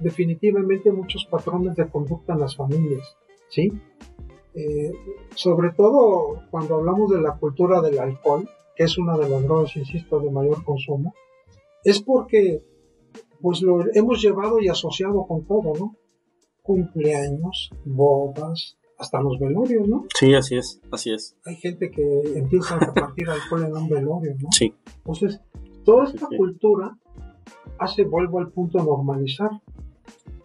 [0.00, 3.16] definitivamente muchos patrones de conducta en las familias,
[3.48, 3.70] ¿sí?
[4.54, 4.92] Eh,
[5.36, 9.76] sobre todo cuando hablamos de la cultura del alcohol, que es una de las drogas,
[9.76, 11.14] insisto, de mayor consumo,
[11.84, 12.62] es porque
[13.40, 15.96] pues lo hemos llevado y asociado con todo, ¿no?
[16.62, 20.04] Cumpleaños, bodas, hasta los velorios, ¿no?
[20.18, 21.36] Sí, así es, así es.
[21.46, 22.04] Hay gente que
[22.36, 24.48] empieza a repartir alcohol en un velorio, ¿no?
[24.52, 24.74] Sí.
[24.98, 25.40] Entonces,
[25.84, 26.36] toda esta sí, sí.
[26.36, 26.98] cultura
[27.78, 29.50] hace, vuelvo al punto, normalizar.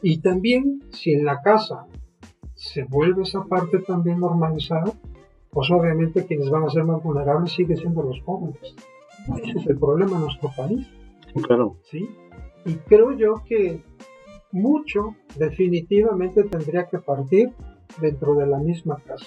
[0.02, 1.86] Y también, si en la casa
[2.54, 4.94] se vuelve esa parte también normalizada,
[5.52, 8.76] pues obviamente quienes van a ser más vulnerables siguen siendo los jóvenes.
[9.44, 10.88] Ese es el problema en nuestro país.
[11.44, 11.78] Claro.
[11.84, 12.10] ¿Sí?
[12.66, 13.84] Y creo yo que
[14.52, 17.54] mucho definitivamente tendría que partir
[18.00, 19.26] dentro de la misma casa.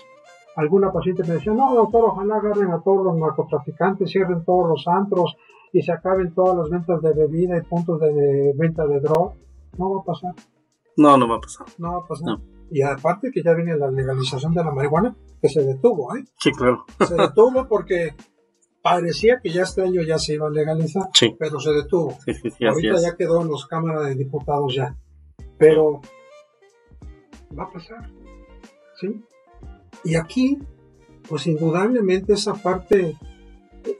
[0.56, 4.88] Alguna paciente me decía, no, doctor, ojalá agarren a todos los narcotraficantes, cierren todos los
[4.88, 5.36] antros
[5.72, 9.34] y se acaben todas las ventas de bebida y puntos de, venta de droga.
[9.76, 10.34] No va a pasar.
[10.96, 11.66] No, no va a pasar.
[11.78, 12.26] No va a pasar.
[12.26, 12.42] No.
[12.70, 16.24] Y aparte que ya viene la legalización de la marihuana, que se detuvo, ¿eh?
[16.38, 16.84] Sí, claro.
[17.06, 18.14] Se detuvo porque
[18.94, 21.34] parecía que ya este año ya se iba a legalizar, sí.
[21.38, 22.16] pero se detuvo.
[22.24, 24.96] Sí, sí, Ahorita ya quedó en los cámaras de diputados ya.
[25.58, 26.00] Pero
[27.58, 28.10] va a pasar.
[29.00, 29.24] ¿Sí?
[30.04, 30.58] Y aquí,
[31.28, 33.16] pues indudablemente esa parte,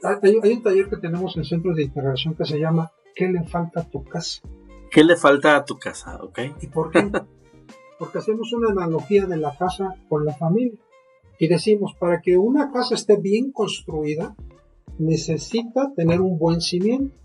[0.03, 3.43] hay, hay, un taller que tenemos en centros de integración que se llama ¿Qué le
[3.43, 4.41] falta a tu casa?
[4.91, 6.19] ¿Qué le falta a tu casa?
[6.23, 6.39] ¿Ok?
[6.61, 7.09] ¿Y por qué?
[7.99, 10.79] Porque hacemos una analogía de la casa con la familia.
[11.37, 14.35] Y decimos, para que una casa esté bien construida,
[14.99, 17.15] necesita tener un buen cimiento.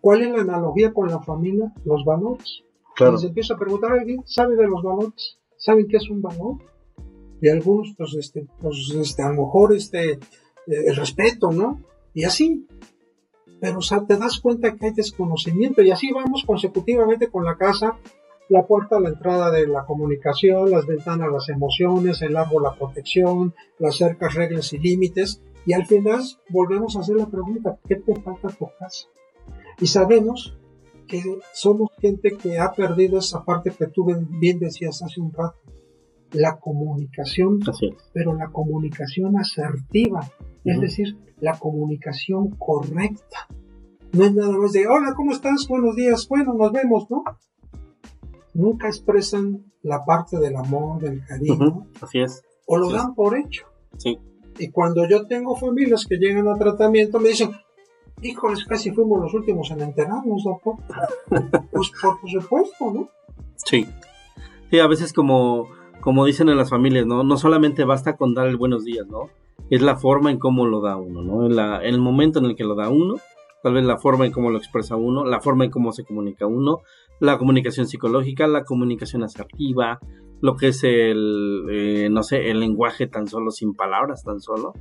[0.00, 1.72] ¿Cuál es la analogía con la familia?
[1.84, 2.62] Los valores.
[2.94, 3.18] Claro.
[3.18, 5.38] Se empieza a preguntar a alguien, ¿sabe de los valores?
[5.56, 6.56] ¿Saben qué es un valor?
[7.40, 10.18] Y algunos, pues, este, pues, este, a lo mejor, este, eh,
[10.66, 11.80] el respeto, ¿no?
[12.14, 12.66] Y así.
[13.60, 15.82] Pero, o sea, te das cuenta que hay desconocimiento.
[15.82, 17.98] Y así vamos consecutivamente con la casa,
[18.48, 23.54] la puerta, la entrada de la comunicación, las ventanas, las emociones, el árbol, la protección,
[23.78, 25.42] las cercas, reglas y límites.
[25.66, 29.08] Y al final volvemos a hacer la pregunta, ¿qué te falta tu casa?
[29.80, 30.56] Y sabemos
[31.08, 34.06] que somos gente que ha perdido esa parte que tú
[34.40, 35.58] bien decías hace un rato,
[36.32, 37.60] la comunicación,
[38.12, 40.72] pero la comunicación asertiva, uh -huh.
[40.74, 43.48] es decir, la comunicación correcta.
[44.12, 45.66] No es nada más de, hola, ¿cómo estás?
[45.68, 47.22] Buenos días, bueno, nos vemos, ¿no?
[48.54, 51.54] Nunca expresan la parte del amor, del cariño.
[51.54, 51.86] Uh -huh.
[52.02, 52.42] Así es.
[52.66, 53.14] O lo Así dan es.
[53.16, 53.66] por hecho.
[53.98, 54.18] Sí.
[54.58, 57.50] Y cuando yo tengo familias que llegan a tratamiento, me dicen,
[58.22, 60.76] híjoles, casi fuimos los últimos en enterarnos, doctor.
[61.72, 63.08] pues por supuesto, ¿no?
[63.56, 63.86] Sí.
[64.70, 65.68] Sí, a veces como,
[66.00, 67.22] como dicen en las familias, ¿no?
[67.22, 69.30] No solamente basta con dar el buenos días, ¿no?
[69.70, 71.48] Es la forma en cómo lo da uno, ¿no?
[71.48, 73.16] La, en el momento en el que lo da uno,
[73.62, 76.46] tal vez la forma en cómo lo expresa uno, la forma en cómo se comunica
[76.46, 76.80] uno,
[77.20, 79.98] la comunicación psicológica, la comunicación asertiva,
[80.40, 84.74] lo que es el, eh, no sé, el lenguaje tan solo sin palabras, tan solo,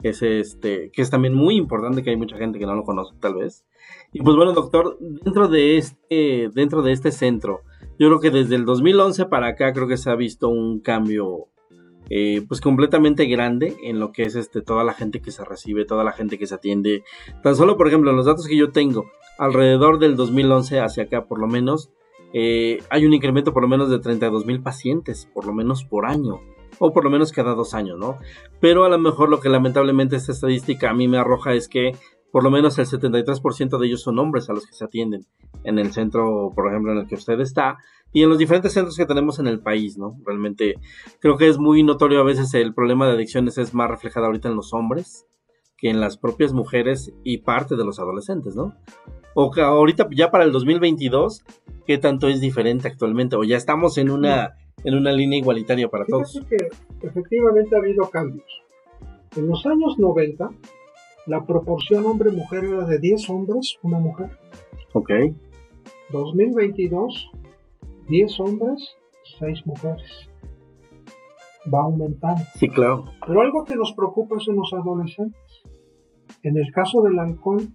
[0.00, 2.84] que es, este, que es también muy importante, que hay mucha gente que no lo
[2.84, 3.64] conoce tal vez.
[4.12, 7.62] Y pues bueno, doctor, dentro de este, dentro de este centro,
[7.98, 11.48] yo creo que desde el 2011 para acá creo que se ha visto un cambio
[12.10, 15.84] eh, pues completamente grande en lo que es este, toda la gente que se recibe,
[15.84, 17.04] toda la gente que se atiende.
[17.42, 19.06] Tan solo, por ejemplo, los datos que yo tengo,
[19.38, 21.90] alrededor del 2011 hacia acá por lo menos,
[22.32, 26.06] eh, hay un incremento por lo menos de 32 mil pacientes, por lo menos por
[26.06, 26.40] año,
[26.78, 28.18] o por lo menos cada dos años, ¿no?
[28.60, 31.92] Pero a lo mejor lo que lamentablemente esta estadística a mí me arroja es que
[32.32, 35.26] por lo menos el 73% de ellos son hombres a los que se atienden
[35.64, 37.76] en el centro, por ejemplo, en el que usted está,
[38.12, 40.16] y en los diferentes centros que tenemos en el país, ¿no?
[40.24, 40.76] Realmente
[41.20, 44.48] creo que es muy notorio a veces el problema de adicciones es más reflejado ahorita
[44.48, 45.26] en los hombres
[45.76, 48.74] que en las propias mujeres y parte de los adolescentes, ¿no?
[49.34, 51.44] O que ahorita ya para el 2022,
[51.86, 53.36] ¿qué tanto es diferente actualmente?
[53.36, 56.40] ¿O ya estamos en una, en una línea igualitaria para todos?
[56.48, 58.46] que efectivamente ha habido cambios.
[59.36, 60.50] En los años 90,
[61.26, 64.30] la proporción hombre-mujer era de 10 hombres, una mujer.
[64.92, 65.10] Ok.
[66.10, 67.30] 2022,
[68.08, 68.96] 10 hombres,
[69.38, 70.28] 6 mujeres.
[71.72, 72.42] Va aumentando.
[72.56, 73.06] Sí, claro.
[73.26, 75.62] Pero algo que nos preocupa es en los adolescentes.
[76.42, 77.68] En el caso del alcohol,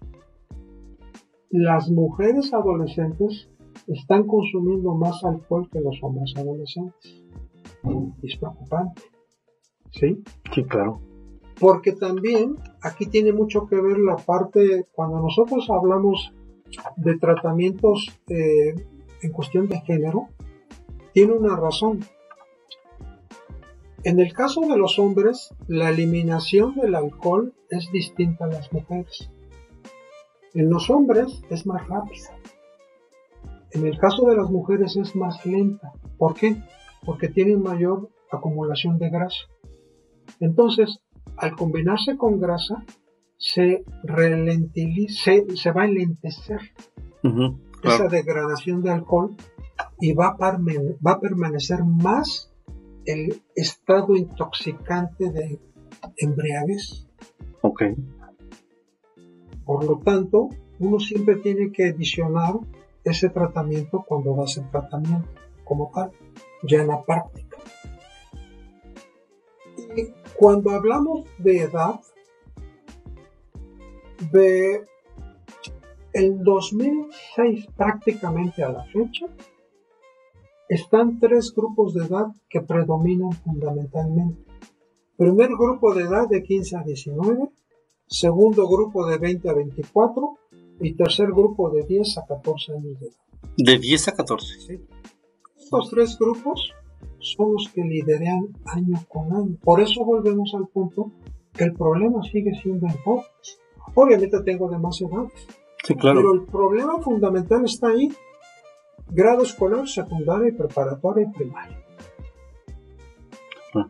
[1.49, 3.49] las mujeres adolescentes
[3.88, 7.23] están consumiendo más alcohol que los hombres adolescentes.
[8.21, 9.01] Es preocupante.
[9.91, 10.21] ¿Sí?
[10.53, 10.99] Sí, claro.
[11.60, 16.33] Porque también aquí tiene mucho que ver la parte, cuando nosotros hablamos
[16.97, 18.75] de tratamientos eh,
[19.21, 20.27] en cuestión de género,
[21.13, 22.01] tiene una razón.
[24.03, 29.31] En el caso de los hombres, la eliminación del alcohol es distinta a las mujeres.
[30.53, 32.38] En los hombres es más rápida.
[33.71, 35.91] En el caso de las mujeres es más lenta.
[36.17, 36.55] ¿Por qué?
[37.05, 39.45] Porque tienen mayor acumulación de grasa.
[40.39, 40.99] Entonces,
[41.38, 42.83] al combinarse con grasa,
[43.38, 43.83] se,
[45.07, 46.60] se, va a lentecer
[47.83, 49.36] esa degradación de alcohol
[49.99, 52.51] y va a, va a permanecer más
[53.05, 55.60] el estado intoxicante de
[56.17, 57.07] embriaguez.
[57.62, 57.83] Ok.
[59.67, 60.49] Por lo tanto,
[60.80, 62.53] uno siempre tiene que adicionar
[63.03, 65.27] ese tratamiento cuando va a tratamiento
[65.65, 66.12] como tal,
[66.63, 67.58] ya en la práctica.
[69.97, 71.99] Y cuando hablamos de edad,
[74.32, 74.86] de
[76.13, 79.25] el 2006 prácticamente a la fecha,
[80.69, 84.41] están tres grupos de edad que predominan fundamentalmente.
[85.17, 87.49] Primer grupo de edad de 15 a 19,
[88.08, 90.38] segundo grupo de 20 a 24
[90.80, 93.15] y tercer grupo de 10 a 14 años de edad.
[93.58, 94.60] De 10 a 14.
[94.60, 94.80] Sí.
[95.58, 96.72] Estos tres grupos
[97.20, 99.58] son los que lideran año con año.
[99.63, 101.12] Por eso volvemos al punto
[101.54, 103.60] que el problema sigue siendo jóvenes.
[103.96, 105.48] Obviamente tengo de más edades.
[105.84, 106.20] Sí, claro.
[106.20, 108.12] Pero el problema fundamental está ahí.
[109.10, 111.84] Grado escolar, secundaria, preparatoria y primaria.
[113.74, 113.88] Ah.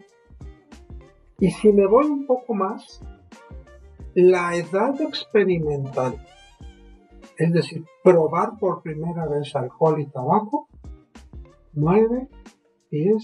[1.40, 3.02] Y si me voy un poco más,
[4.20, 6.16] la edad experimental,
[7.38, 10.68] es decir, probar por primera vez alcohol y tabaco,
[11.74, 12.28] 9,
[12.90, 13.24] 10,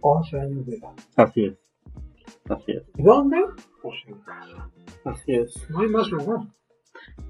[0.00, 0.92] 11 años de edad.
[1.16, 1.58] Así es.
[2.48, 2.82] Así es.
[2.96, 3.36] ¿Y dónde?
[3.82, 4.70] Pues en casa.
[5.04, 5.68] Así es.
[5.68, 6.40] No hay más lugar.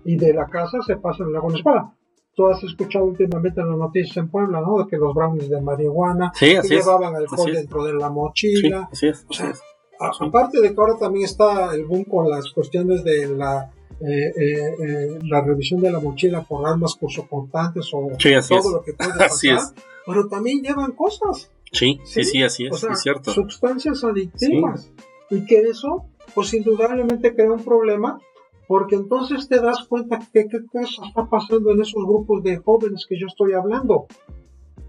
[0.04, 1.92] Y de la casa se pasa en la escuela.
[2.36, 4.78] Tú has escuchado últimamente en las noticias en Puebla, ¿no?
[4.78, 6.84] De que los brownies de marihuana sí, así que es.
[6.86, 7.56] llevaban alcohol Así es.
[7.58, 8.88] dentro de la mochila.
[8.92, 9.26] Sí, así es.
[9.28, 9.54] O sea, a-
[10.00, 14.74] aparte de que ahora también está el boom con las cuestiones de la eh, eh,
[14.78, 16.96] eh, la revisión de la mochila por armas
[17.28, 18.64] cortantes o Sí, todo es.
[18.66, 19.74] lo que puede pasar, Así es.
[20.06, 22.72] pero también llevan cosas, Sí, sí, Sí, sí, así es.
[22.72, 23.32] o sea, es cierto.
[23.32, 24.90] sustancias adictivas
[25.30, 28.20] y que eso pues indudablemente crea un problema
[28.68, 33.06] porque entonces te das cuenta que qué cosa está pasando en esos grupos de jóvenes
[33.08, 34.06] que yo estoy hablando.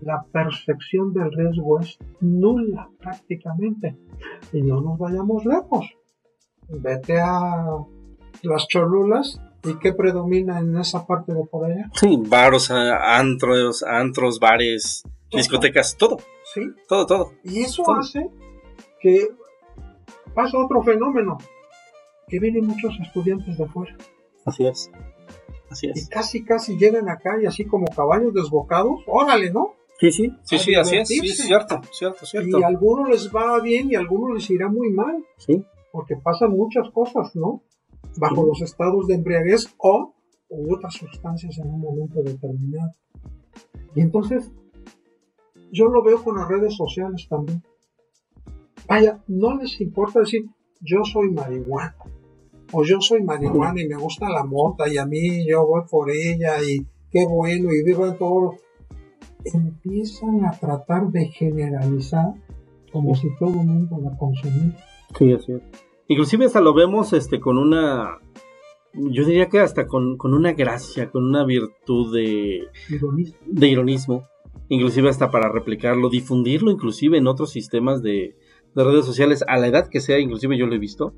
[0.01, 3.97] La percepción del riesgo es nula prácticamente.
[4.53, 5.85] Y no nos vayamos lejos.
[6.69, 7.65] Vete a
[8.43, 11.89] las cholulas y qué predomina en esa parte de por allá.
[11.93, 16.17] Sí, baros, antros, antros, bares, discotecas, todo,
[16.53, 16.61] ¿Sí?
[16.87, 17.33] todo, todo.
[17.43, 17.95] Y eso Todo.
[17.97, 18.29] hace
[19.01, 19.29] que
[20.33, 21.37] pasa otro fenómeno,
[22.27, 23.97] que vienen muchos estudiantes de fuera
[24.45, 24.91] Así es.
[25.69, 26.07] Así y es.
[26.09, 29.73] casi casi llegan acá y así como caballos desbocados, órale, ¿no?
[29.99, 32.59] Sí, sí, sí, sí, así es, sí, cierto, cierto, cierto.
[32.59, 36.15] Y a algunos les va bien y a algunos les irá muy mal, Sí, porque
[36.15, 37.63] pasan muchas cosas, ¿no?
[38.17, 38.47] Bajo Sí.
[38.47, 40.13] los estados de embriaguez o
[40.49, 42.91] u otras sustancias en un momento determinado.
[43.93, 44.51] Y entonces,
[45.71, 47.61] yo lo veo con las redes sociales también.
[48.87, 50.45] Vaya, no les importa decir,
[50.81, 51.95] yo soy marihuana,
[52.71, 56.09] o yo soy marihuana y me gusta la mota y a mí yo voy por
[56.09, 56.77] ella y
[57.11, 58.55] qué bueno y vivo en todo.
[59.43, 62.33] Empiezan a tratar de generalizar
[62.91, 64.77] como si todo el mundo la consumiera.
[65.17, 65.61] sí, así es.
[66.07, 68.17] Inclusive hasta lo vemos este con una,
[68.93, 73.37] yo diría que hasta con, con una gracia, con una virtud de, Ironismo.
[73.45, 74.23] de ironismo,
[74.69, 78.35] inclusive hasta para replicarlo, difundirlo inclusive en otros sistemas de,
[78.73, 81.13] de redes sociales, a la edad que sea, inclusive yo lo he visto,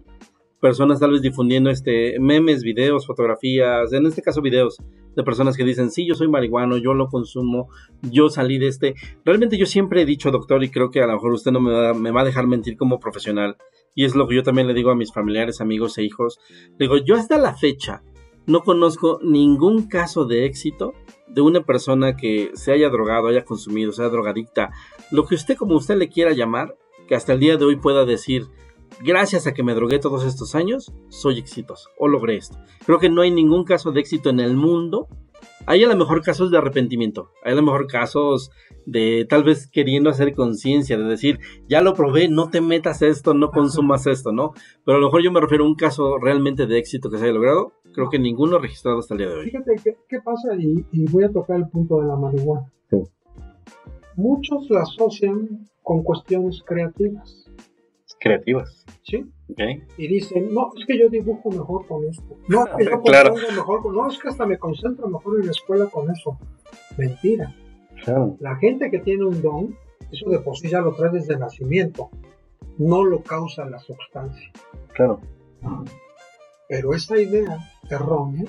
[0.61, 4.77] personas tal vez difundiendo este memes, videos, fotografías, en este caso videos
[5.15, 7.67] de personas que dicen, sí, yo soy marihuano, yo lo consumo,
[8.03, 8.95] yo salí de este.
[9.25, 11.73] Realmente yo siempre he dicho, doctor, y creo que a lo mejor usted no me
[11.73, 13.57] va, me va a dejar mentir como profesional,
[13.93, 16.39] y es lo que yo también le digo a mis familiares, amigos e hijos,
[16.79, 18.03] digo, yo hasta la fecha
[18.45, 20.93] no conozco ningún caso de éxito
[21.27, 24.71] de una persona que se haya drogado, haya consumido, sea drogadicta,
[25.11, 26.75] lo que usted como usted le quiera llamar,
[27.07, 28.47] que hasta el día de hoy pueda decir,
[29.03, 32.57] gracias a que me drogué todos estos años, soy exitoso o logré esto.
[32.85, 35.07] Creo que no hay ningún caso de éxito en el mundo.
[35.65, 38.51] Hay a lo mejor casos de arrepentimiento, hay a lo mejor casos
[38.85, 43.33] de tal vez queriendo hacer conciencia, de decir, ya lo probé, no te metas esto,
[43.33, 44.53] no consumas esto, ¿no?
[44.85, 47.25] Pero a lo mejor yo me refiero a un caso realmente de éxito que se
[47.25, 49.45] haya logrado, creo que ninguno registrado hasta el día de hoy.
[49.45, 52.71] Fíjate qué, qué pasa y, y voy a tocar el punto de la marihuana.
[52.89, 52.97] Sí.
[54.15, 57.40] Muchos la asocian con cuestiones creativas,
[58.21, 59.25] Creativas, ¿sí?
[59.97, 62.37] Y dicen, no, es que yo dibujo mejor con esto.
[62.47, 63.31] No, es que yo Claro.
[63.31, 63.95] compongo mejor con...
[63.95, 66.37] No, es que hasta me concentro mejor en la escuela con eso.
[66.97, 67.55] Mentira.
[68.03, 68.37] Claro.
[68.39, 69.75] La gente que tiene un don,
[70.11, 72.09] eso de por sí ya lo trae desde nacimiento.
[72.77, 74.51] No lo causa la sustancia.
[74.93, 75.19] Claro.
[76.69, 77.57] Pero esa idea
[77.89, 78.45] errónea,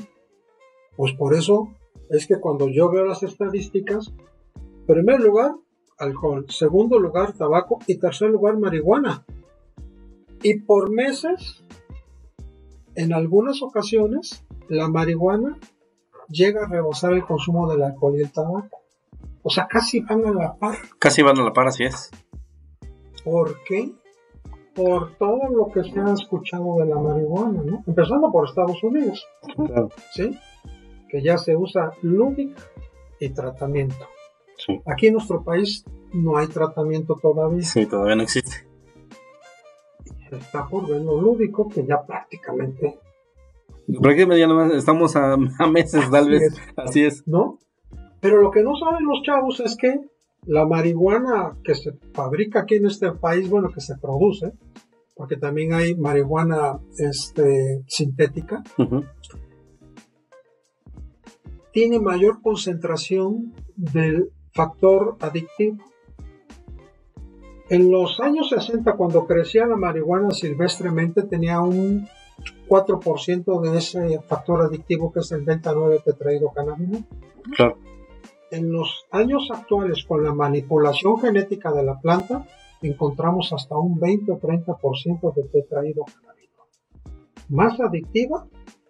[0.96, 1.68] pues por eso
[2.10, 4.12] es que cuando yo veo las estadísticas,
[4.86, 5.52] primer lugar,
[5.98, 9.24] alcohol, segundo lugar, tabaco y tercer lugar, marihuana.
[10.42, 11.62] Y por meses,
[12.94, 15.58] en algunas ocasiones, la marihuana
[16.28, 18.80] llega a rebasar el consumo del alcohol y el tabaco.
[19.42, 20.76] O sea, casi van a la par.
[20.98, 22.10] Casi van a la par, así es.
[23.24, 23.92] ¿Por qué?
[24.74, 27.84] Por todo lo que se ha escuchado de la marihuana, ¿no?
[27.86, 29.26] Empezando por Estados Unidos.
[29.54, 29.90] Claro.
[30.12, 30.38] ¿sí?
[31.08, 32.62] Que ya se usa lúdica
[33.20, 34.06] y tratamiento.
[34.56, 34.80] Sí.
[34.86, 37.62] Aquí en nuestro país no hay tratamiento todavía.
[37.62, 38.71] Sí, todavía no existe.
[40.36, 42.98] Está por ver lo lúdico, que ya prácticamente,
[44.00, 46.42] Prácticamente ya nomás estamos a, a meses, tal vez.
[46.42, 46.60] es.
[46.76, 47.26] Así es.
[47.26, 47.58] ¿no?
[48.20, 50.00] Pero lo que no saben los chavos es que
[50.46, 54.52] la marihuana que se fabrica aquí en este país, bueno, que se produce,
[55.14, 58.62] porque también hay marihuana este, sintética,
[61.72, 65.78] tiene mayor concentración del factor adictivo.
[67.68, 72.06] En los años 60, cuando crecía la marihuana silvestremente, tenía un
[72.68, 77.04] 4% de ese factor adictivo que es el delta 9 tetrahidrocannabinol.
[77.56, 77.78] Claro.
[78.50, 82.46] En los años actuales, con la manipulación genética de la planta,
[82.82, 86.66] encontramos hasta un 20 o 30% de tetrahidrocannabinol.
[87.48, 88.46] Más adictiva,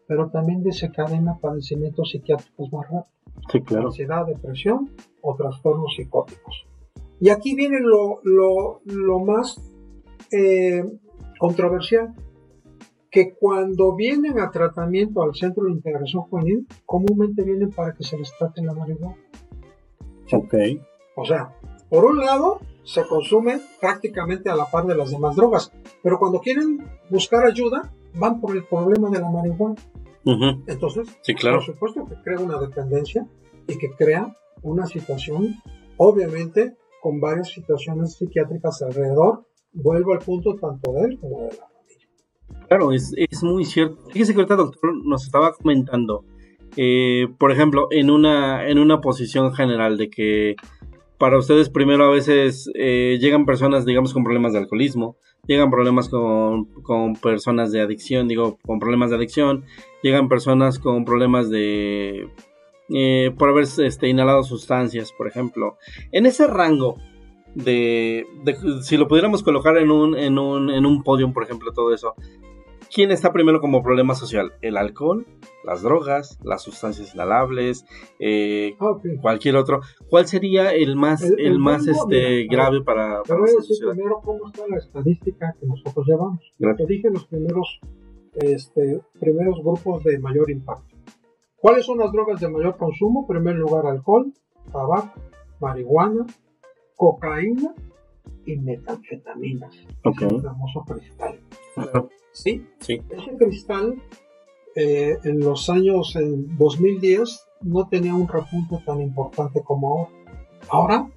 [0.09, 3.13] pero también desencadena padecimientos psiquiátricos más rápidos
[3.51, 3.87] Sí, claro.
[3.87, 6.67] ansiedad, depresión o trastornos psicóticos.
[7.23, 9.57] Y aquí viene lo, lo, lo más
[10.33, 10.83] eh,
[11.39, 12.17] controversial,
[13.13, 18.19] que cuando vienen a tratamiento al centro de integración juvenil, comúnmente vienen para que se
[18.19, 19.17] les trate la marihuana.
[20.33, 20.55] Ok.
[21.15, 21.57] O sea,
[21.89, 25.71] por un lado, se consume prácticamente a la par de las demás drogas,
[26.03, 29.77] pero cuando quieren buscar ayuda, van por el problema de la marihuana.
[30.67, 31.59] Entonces, Sí, claro.
[31.59, 33.29] por supuesto que crea una dependencia
[33.69, 35.55] y que crea una situación,
[35.99, 39.45] obviamente, con varias situaciones psiquiátricas alrededor.
[39.73, 42.09] Vuelvo al punto tanto de él como de la familia.
[42.69, 43.97] Claro, es, es muy cierto.
[44.11, 46.25] Fíjese que ahorita, doctor, nos estaba comentando,
[46.77, 50.55] eh, por ejemplo, en una, en una posición general de que
[51.19, 56.09] para ustedes primero a veces eh, llegan personas, digamos, con problemas de alcoholismo, llegan problemas
[56.09, 59.65] con, con personas de adicción, digo, con problemas de adicción,
[60.03, 62.29] llegan personas con problemas de...
[62.89, 65.77] eh, por haber este, inhalado sustancias, por ejemplo.
[66.13, 66.97] En ese rango
[67.55, 71.73] de, de- si lo pudiéramos colocar en un, en un, en un podium, por ejemplo,
[71.73, 72.15] todo eso,
[72.95, 74.53] ¿quién está primero como problema social?
[74.63, 75.27] ¿El alcohol,
[75.65, 77.85] las drogas, las sustancias inhalables,
[78.19, 79.81] eh, Ah, cualquier otro?
[80.09, 83.49] ¿Cuál sería el más, El- el, el más rango, este, mira, grave para, para voy
[83.51, 83.93] a decir sociedad?
[83.93, 86.41] primero cómo está la estadística que nosotros llevamos.
[86.59, 86.87] Gracias.
[86.89, 87.81] Te dije los primeros,
[88.35, 90.92] este, primeros grupos de mayor impacto.
[91.63, 93.21] ¿Cuáles son las drogas de mayor consumo?
[93.21, 94.33] En primer lugar, alcohol,
[94.73, 95.13] tabaco,
[95.61, 96.27] marihuana,
[96.97, 97.73] cocaína
[98.45, 99.73] y metanfetaminas.
[100.05, 100.23] Ok.
[100.23, 101.41] El famoso cristal.
[102.33, 103.01] Sí, sí.
[103.11, 103.95] ese cristal
[104.75, 110.11] eh, en los años en 2010 no tenía un repunte tan importante como ahora.
[110.69, 111.11] Ahora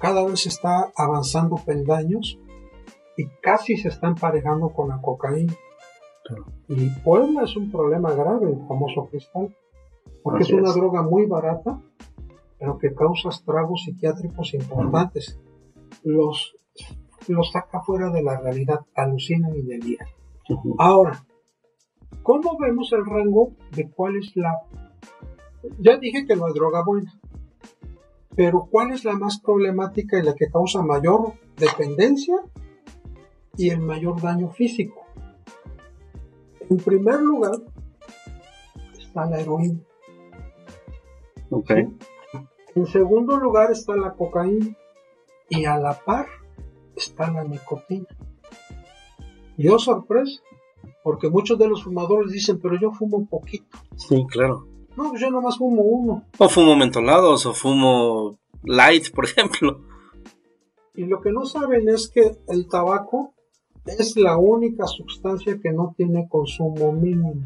[0.00, 2.36] cada vez está avanzando peldaños
[3.16, 5.54] y casi se está emparejando con la cocaína.
[6.24, 6.46] Claro.
[6.68, 9.54] Y Puebla es un problema grave, el famoso cristal,
[10.24, 10.74] porque Así es una es.
[10.74, 11.82] droga muy barata,
[12.58, 15.38] pero que causa estragos psiquiátricos importantes.
[16.02, 16.56] Los,
[17.28, 20.08] los saca fuera de la realidad, alucinan y deliran.
[20.48, 20.76] Ujú.
[20.78, 21.26] Ahora,
[22.22, 24.62] ¿cómo vemos el rango de cuál es la...
[25.78, 27.12] Ya dije que no hay droga buena,
[28.34, 32.36] pero ¿cuál es la más problemática y la que causa mayor dependencia
[33.58, 35.02] y el mayor daño físico?
[36.70, 37.56] En primer lugar,
[38.98, 39.80] está la heroína.
[42.74, 44.76] En segundo lugar está la cocaína
[45.48, 46.26] y a la par
[46.96, 48.06] está la nicotina.
[49.56, 50.42] Y oh sorpresa,
[51.02, 53.78] porque muchos de los fumadores dicen, pero yo fumo poquito.
[53.96, 54.66] Sí, claro.
[54.96, 56.24] No, pues yo nomás fumo uno.
[56.38, 59.80] O fumo mentolados, o fumo light, por ejemplo.
[60.94, 63.34] Y lo que no saben es que el tabaco
[63.84, 67.42] es la única sustancia que no tiene consumo mínimo.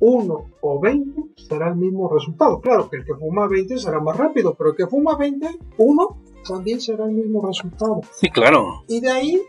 [0.00, 2.60] Uno o 20 será el mismo resultado.
[2.60, 6.22] Claro que el que fuma 20 será más rápido, pero el que fuma 20, uno
[6.46, 8.00] también será el mismo resultado.
[8.12, 8.84] Sí, claro.
[8.88, 9.42] Y de ahí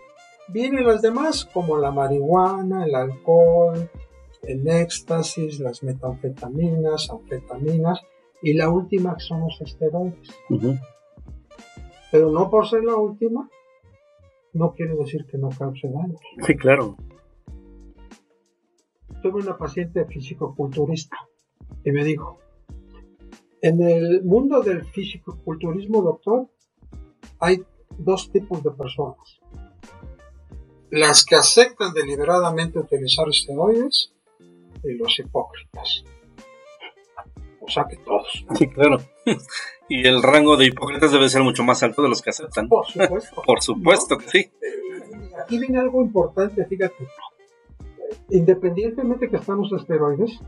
[0.48, 3.90] vienen las demás, como la marihuana, el alcohol,
[4.44, 8.02] el éxtasis, las metanfetaminas, anfetaminas,
[8.42, 10.30] y la última que son los esteroides.
[12.12, 13.50] Pero no por ser la última,
[14.54, 16.16] no quiere decir que no cause daño.
[16.46, 16.96] Sí, claro.
[19.22, 21.18] Tuve una paciente físico-culturista
[21.84, 22.40] y me dijo,
[23.62, 26.48] en el mundo del físico-culturismo, doctor,
[27.40, 27.64] hay
[27.98, 29.40] dos tipos de personas.
[30.90, 34.14] Las que aceptan deliberadamente utilizar esteroides
[34.84, 36.04] y los hipócritas.
[37.60, 38.46] O sea que todos.
[38.56, 38.98] Sí, claro.
[39.90, 42.70] y el rango de hipócritas debe ser mucho más alto de los que aceptan.
[42.70, 43.42] Por supuesto.
[43.46, 44.52] Por supuesto que sí.
[45.42, 47.08] Aquí viene algo importante, fíjate.
[48.30, 50.40] Independientemente que están los esteroides,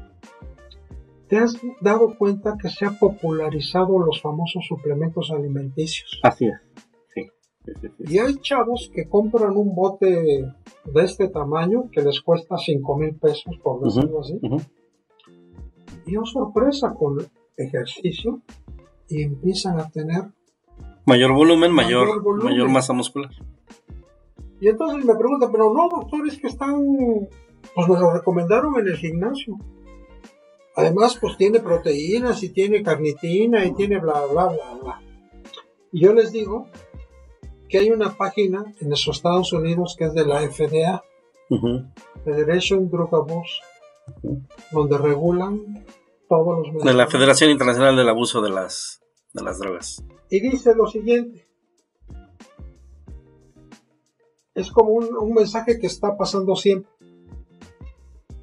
[1.27, 6.19] ¿te has dado cuenta que se han popularizado los famosos suplementos alimenticios?
[6.23, 6.59] Así es.
[7.13, 7.27] Sí.
[7.65, 8.13] Sí, sí, sí.
[8.15, 10.07] Y hay chavos que compran un bote
[10.85, 14.39] de este tamaño que les cuesta 5 mil pesos, por decirlo así.
[16.05, 17.17] Y oh sorpresa con
[17.57, 18.41] ejercicio
[19.07, 20.23] y empiezan a tener
[21.05, 22.53] Mayor volumen, Mayor mayor, volumen.
[22.53, 23.31] mayor masa muscular.
[24.61, 26.85] Y entonces me preguntan, pero no, doctor, es que están,
[27.75, 29.57] pues me lo recomendaron en el gimnasio.
[30.75, 35.01] Además, pues tiene proteínas y tiene carnitina y tiene bla, bla, bla, bla.
[35.91, 36.67] Y yo les digo
[37.67, 41.03] que hay una página en los Estados Unidos que es de la FDA,
[41.49, 41.83] Ujú.
[42.23, 43.59] Federation Drug Abuse,
[44.71, 45.85] donde regulan
[46.29, 47.11] todos los De la medicamentos.
[47.11, 49.01] Federación Internacional del Abuso de las,
[49.33, 50.03] de las Drogas.
[50.29, 51.47] Y dice lo siguiente.
[54.53, 56.91] Es como un, un mensaje que está pasando siempre.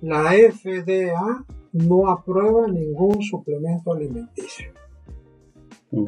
[0.01, 4.73] La FDA no aprueba ningún suplemento alimenticio.
[5.91, 6.07] Mm.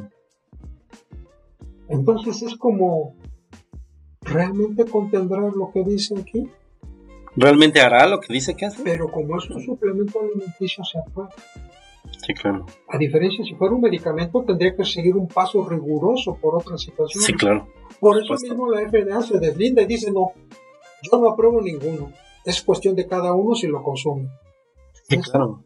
[1.89, 3.17] Entonces es como,
[4.21, 6.49] ¿realmente contendrá lo que dice aquí?
[7.37, 8.83] ¿Realmente hará lo que dice que hace?
[8.83, 11.31] Pero como es un suplemento alimenticio se aprueba.
[12.27, 12.67] Sí, claro.
[12.89, 17.27] A diferencia, si fuera un medicamento, tendría que seguir un paso riguroso por otras situaciones.
[17.27, 17.69] Sí, claro.
[18.01, 18.49] Por eso supuesto.
[18.49, 20.33] mismo la FDA se deslinda y dice, no,
[21.03, 22.13] yo no apruebo ninguno.
[22.45, 24.29] Es cuestión de cada uno si lo consume.
[25.09, 25.65] Sí, claro.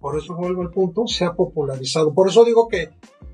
[0.00, 2.14] Por eso vuelvo al punto, se ha popularizado.
[2.14, 2.90] Por eso digo que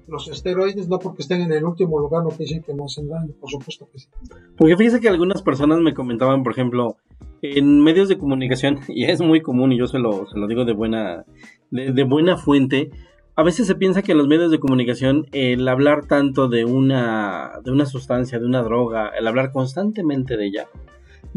[0.06, 3.32] los esteroides, no porque estén en el último lugar, no decir que no hacen daño.
[3.40, 4.08] Por supuesto que sí.
[4.56, 6.96] Porque fíjese que algunas personas me comentaban, por ejemplo,
[7.42, 10.64] en medios de comunicación, y es muy común, y yo se lo, se lo digo
[10.64, 11.24] de buena,
[11.70, 12.90] de, de buena fuente,
[13.36, 17.60] a veces se piensa que en los medios de comunicación el hablar tanto de una,
[17.64, 20.68] de una sustancia, de una droga, el hablar constantemente de ella,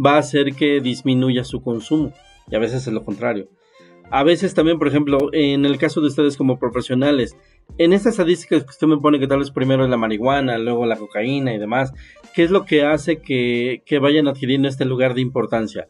[0.03, 2.13] va a hacer que disminuya su consumo,
[2.49, 3.49] y a veces es lo contrario.
[4.09, 7.35] A veces también, por ejemplo, en el caso de ustedes como profesionales,
[7.77, 10.85] en estas estadísticas que usted me pone que tal vez primero es la marihuana, luego
[10.85, 11.91] la cocaína y demás,
[12.33, 15.89] ¿qué es lo que hace que, que vayan adquiriendo este lugar de importancia?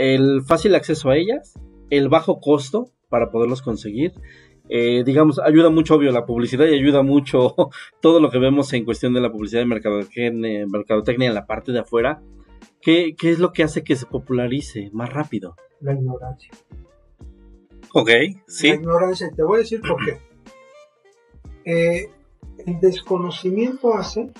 [0.00, 1.58] el fácil acceso a ellas,
[1.90, 4.12] el bajo costo para poderlos conseguir.
[4.68, 7.54] Eh, digamos, ayuda mucho, obvio, la publicidad y ayuda mucho
[8.00, 11.72] todo lo que vemos en cuestión de la publicidad de mercadotecnia, mercadotecnia en la parte
[11.72, 12.22] de afuera.
[12.80, 15.54] ¿Qué, ¿Qué es lo que hace que se popularice más rápido?
[15.80, 16.50] La ignorancia.
[17.92, 18.10] Ok,
[18.46, 18.68] sí.
[18.68, 20.18] La ignorancia, y te voy a decir por qué.
[21.64, 22.10] Eh,
[22.66, 24.30] el desconocimiento hace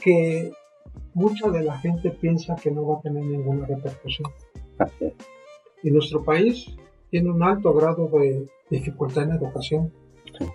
[0.00, 0.52] que
[1.14, 4.30] mucha de la gente piensa que no va a tener ninguna repercusión.
[4.78, 5.14] Así es.
[5.82, 6.76] Y nuestro país
[7.10, 9.92] tiene un alto grado de dificultad en educación.
[10.38, 10.46] Sí.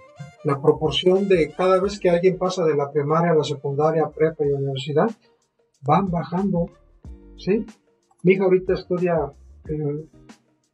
[0.43, 4.45] La proporción de cada vez que alguien pasa de la primaria a la secundaria, prepa
[4.45, 5.09] y universidad,
[5.85, 6.67] van bajando.
[7.37, 7.65] ¿sí?
[8.23, 9.31] Mi hija ahorita estudia
[9.65, 10.09] el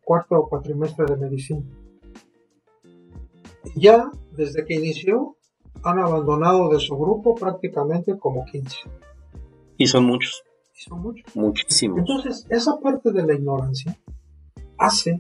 [0.03, 1.63] cuarto o cuatrimestre de medicina.
[3.75, 5.35] Ya desde que inició
[5.83, 8.77] han abandonado de su grupo prácticamente como 15.
[9.77, 10.43] Y son muchos,
[10.75, 11.35] Y son muchos.
[11.35, 11.99] muchísimos.
[11.99, 13.97] Entonces, esa parte de la ignorancia
[14.77, 15.17] hace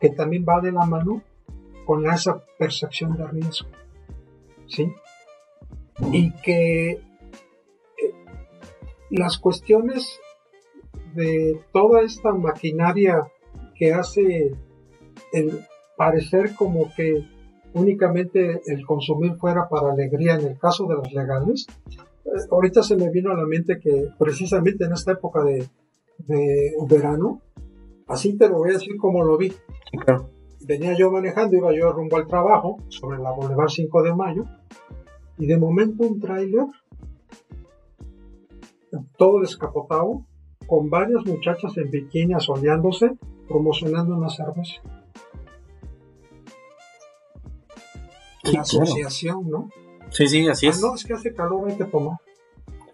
[0.00, 1.22] que también va de la mano
[1.86, 3.68] con esa percepción de riesgo.
[4.66, 4.92] ¿Sí?
[6.12, 7.00] Y que
[9.12, 10.18] las cuestiones
[11.14, 13.30] de toda esta maquinaria
[13.74, 14.56] que hace
[15.32, 15.60] el
[15.96, 17.22] parecer como que
[17.74, 21.66] únicamente el consumir fuera para alegría en el caso de las legales,
[22.24, 25.68] eh, ahorita se me vino a la mente que precisamente en esta época de,
[26.26, 27.42] de verano,
[28.08, 29.52] así te lo voy a decir como lo vi.
[30.64, 34.44] Venía yo manejando, iba yo rumbo al trabajo sobre la Boulevard 5 de Mayo
[35.36, 36.66] y de momento un tráiler
[39.16, 40.24] todo descapotado
[40.66, 43.12] con varias muchachas en bikini asoleándose
[43.48, 44.80] promocionando una cerveza.
[48.44, 48.82] Sí, La claro.
[48.84, 49.68] asociación, ¿no?
[50.10, 50.80] Sí, sí, así Ah, es.
[50.82, 52.16] no, es que hace calor, hay que tomar.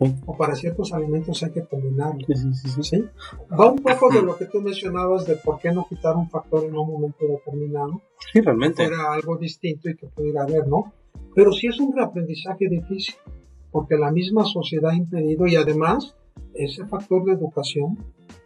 [0.01, 0.15] Sí.
[0.27, 2.25] O para ciertos alimentos hay que combinarlo.
[2.29, 3.05] Sí, sí.
[3.59, 6.65] Va un poco de lo que tú mencionabas de por qué no quitar un factor
[6.65, 8.01] en un momento determinado,
[8.33, 8.87] Sí, realmente.
[8.87, 10.93] fuera algo distinto y que pudiera haber, ¿no?
[11.35, 13.17] Pero sí es un reaprendizaje difícil,
[13.71, 16.15] porque la misma sociedad ha impedido y además
[16.55, 17.99] ese factor de educación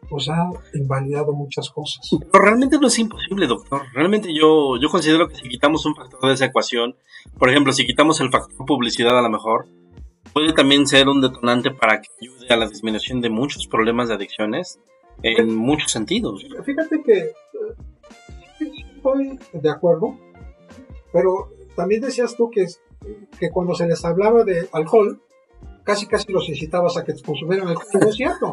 [0.09, 2.07] pues ha invalidado muchas cosas.
[2.31, 3.83] Pero realmente no es imposible, doctor.
[3.95, 6.97] Realmente yo, yo considero que si quitamos un factor de esa ecuación,
[7.39, 9.69] por ejemplo, si quitamos el factor publicidad a lo mejor,
[10.33, 14.15] puede también ser un detonante para que ayude a la disminución de muchos problemas de
[14.15, 14.79] adicciones
[15.23, 16.45] en muchos sentidos.
[16.65, 17.33] Fíjate que eh,
[18.97, 20.19] estoy de acuerdo,
[21.13, 22.67] pero también decías tú que,
[23.39, 25.21] que cuando se les hablaba de alcohol,
[25.85, 28.01] casi casi los incitabas a que consumieran alcohol.
[28.01, 28.53] No es cierto.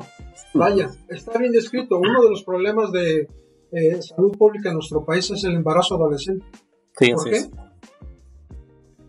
[0.54, 1.98] Vaya, está bien descrito.
[1.98, 3.28] Uno de los problemas de
[3.72, 6.46] eh, salud pública en nuestro país es el embarazo adolescente.
[6.98, 7.36] Sí, ¿Por qué?
[7.38, 7.52] es.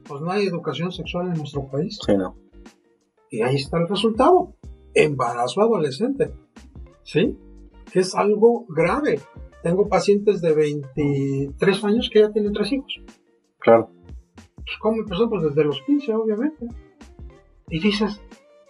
[0.05, 1.99] Pues no hay educación sexual en nuestro país.
[2.05, 2.37] Sí, no.
[3.31, 4.55] Y ahí está el resultado.
[4.93, 6.33] Embarazo adolescente.
[7.05, 7.37] ¿Sí?
[7.93, 9.21] Que es algo grave.
[9.63, 13.01] Tengo pacientes de 23 años que ya tienen tres hijos.
[13.59, 13.91] Claro.
[14.71, 15.29] Pues, ¿Cómo empezó?
[15.29, 16.69] Pues desde los 15, obviamente.
[17.69, 18.21] Y dices,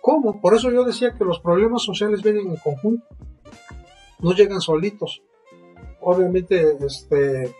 [0.00, 0.40] ¿cómo?
[0.40, 3.04] Por eso yo decía que los problemas sociales vienen en conjunto.
[4.20, 5.22] No llegan solitos.
[6.00, 7.54] Obviamente, este,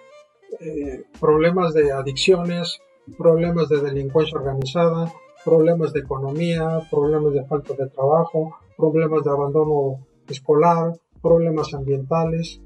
[0.58, 2.80] eh, problemas de adicciones,
[3.18, 5.12] problemas de delincuencia organizada,
[5.44, 12.62] problemas de economía, problemas de falta de trabajo, problemas de abandono escolar, problemas ambientales.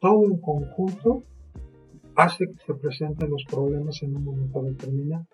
[0.00, 1.24] Todo en conjunto
[2.22, 5.26] hace que se presenten los problemas en un momento determinado.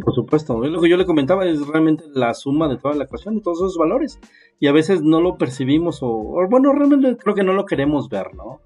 [0.00, 3.04] Por supuesto, es lo que yo le comentaba, es realmente la suma de toda la
[3.04, 4.18] ecuación, de todos esos valores.
[4.58, 8.08] Y a veces no lo percibimos o, o, bueno, realmente creo que no lo queremos
[8.08, 8.60] ver, ¿no?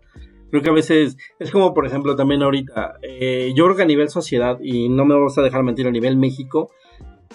[0.50, 3.86] Creo que a veces es como, por ejemplo, también ahorita, eh, yo creo que a
[3.86, 6.70] nivel sociedad, y no me vas a dejar mentir, a nivel México,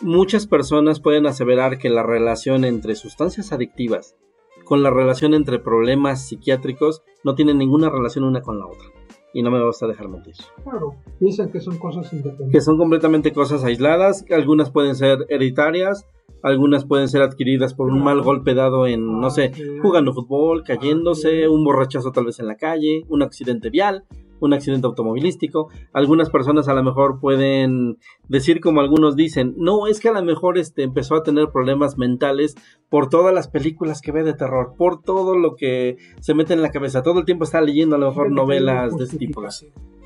[0.02, 4.16] muchas personas pueden aseverar que la relación entre sustancias adictivas
[4.64, 8.88] con la relación entre problemas psiquiátricos no tiene ninguna relación una con la otra.
[9.34, 10.36] Y no me vas a dejar mentir.
[10.64, 12.52] Claro, piensan que son cosas independientes.
[12.52, 16.06] Que son completamente cosas aisladas, algunas pueden ser hereditarias,
[16.44, 19.52] algunas pueden ser adquiridas por un mal golpe dado en, no sé,
[19.82, 24.06] jugando fútbol, cayéndose, un borrachazo tal vez en la calle, un accidente vial,
[24.42, 25.70] un accidente automovilístico.
[25.94, 30.24] Algunas personas a lo mejor pueden decir como algunos dicen, no, es que a lo
[30.24, 32.56] mejor este empezó a tener problemas mentales
[32.90, 36.62] por todas las películas que ve de terror, por todo lo que se mete en
[36.62, 37.04] la cabeza.
[37.04, 39.42] Todo el tiempo está leyendo a lo mejor novelas de este tipo.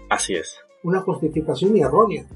[0.10, 0.58] Así es.
[0.84, 2.28] Una justificación errónea.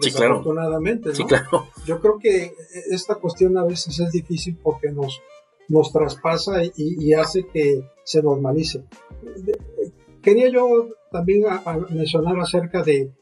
[0.00, 0.38] Sí, claro.
[0.38, 1.14] Desafortunadamente, ¿no?
[1.14, 1.66] Sí, claro.
[1.86, 2.54] Yo creo que
[2.90, 5.22] esta cuestión a veces es difícil porque nos,
[5.68, 8.84] nos traspasa y, y hace que se normalice.
[10.22, 13.12] Quería yo también a, a mencionar acerca de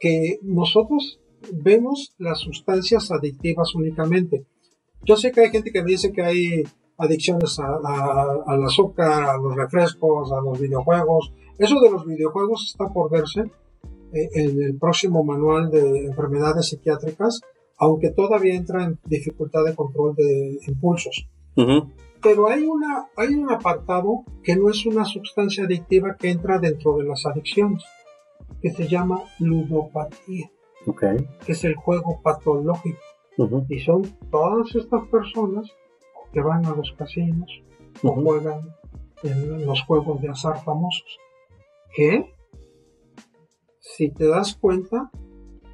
[0.00, 1.20] que nosotros
[1.52, 4.46] vemos las sustancias adictivas únicamente.
[5.04, 6.64] Yo sé que hay gente que me dice que hay
[6.98, 11.32] adicciones al azúcar, a los refrescos, a los videojuegos.
[11.56, 13.40] Eso de los videojuegos está por verse
[14.12, 17.40] eh, en el próximo manual de enfermedades psiquiátricas,
[17.78, 21.28] aunque todavía entra en dificultad de control de impulsos.
[22.20, 26.96] Pero hay, una, hay un apartado que no es una sustancia adictiva que entra dentro
[26.96, 27.84] de las adicciones,
[28.60, 30.50] que se llama ludopatía,
[31.44, 32.98] que es el juego patológico.
[33.68, 35.70] Y son todas estas personas
[36.32, 37.62] que van a los casinos
[38.02, 38.62] o juegan
[39.22, 41.18] en los juegos de azar famosos.
[41.94, 42.32] Que,
[43.78, 45.10] si te das cuenta,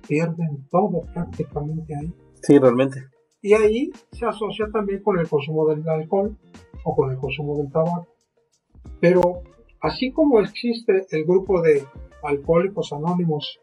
[0.07, 2.15] pierden todo prácticamente ahí.
[2.43, 3.14] Sí, realmente.
[3.45, 6.35] Y ahí se asocia también con el consumo del alcohol
[6.83, 8.07] o con el consumo del tabaco.
[9.01, 9.43] Pero
[9.83, 11.85] así como existe el grupo de
[12.23, 13.61] alcohólicos anónimos,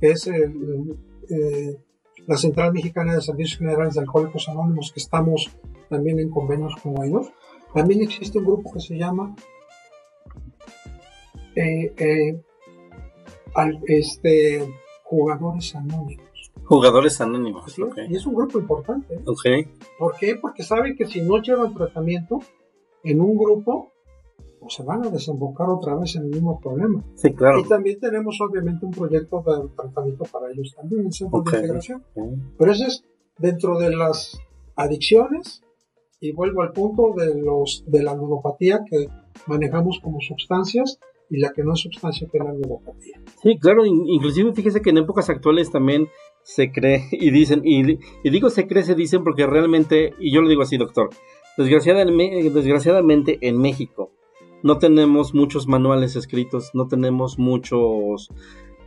[0.00, 1.78] que es eh,
[2.26, 5.48] la Central Mexicana de Servicios Generales de Alcohólicos Anónimos, que estamos
[5.88, 7.30] también en convenios con ellos,
[7.72, 9.36] también existe un grupo que se llama
[11.54, 12.42] eh, eh,
[13.86, 14.74] este,
[15.04, 16.29] Jugadores Anónimos.
[16.70, 17.76] Jugadores Anónimos.
[18.08, 19.20] Y es un grupo importante.
[19.26, 19.66] Okay.
[19.98, 20.36] ¿Por qué?
[20.40, 22.38] Porque saben que si no llevan tratamiento
[23.02, 23.90] en un grupo,
[24.60, 27.04] pues se van a desembocar otra vez en el mismo problema.
[27.16, 27.58] Sí, claro.
[27.58, 32.04] Y también tenemos obviamente un proyecto de tratamiento para ellos también, en centro de integración.
[32.56, 33.04] Pero eso es
[33.36, 34.38] dentro de las
[34.76, 35.64] adicciones,
[36.20, 39.08] y vuelvo al punto de los de la ludopatía que
[39.48, 41.00] manejamos como sustancias
[41.30, 43.20] y la que no es sustancia que es la ludopatía.
[43.42, 46.08] Sí, claro, inclusive fíjese que en épocas actuales también
[46.54, 47.98] se cree y dicen, y,
[48.28, 51.10] digo se cree, se dicen porque realmente, y yo lo digo así, doctor,
[51.56, 54.12] desgraciadamente, desgraciadamente en México
[54.62, 58.28] no tenemos muchos manuales escritos, no tenemos muchos,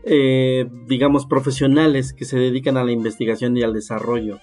[0.04, 4.40] eh, digamos, profesionales que se dedican a la investigación y al desarrollo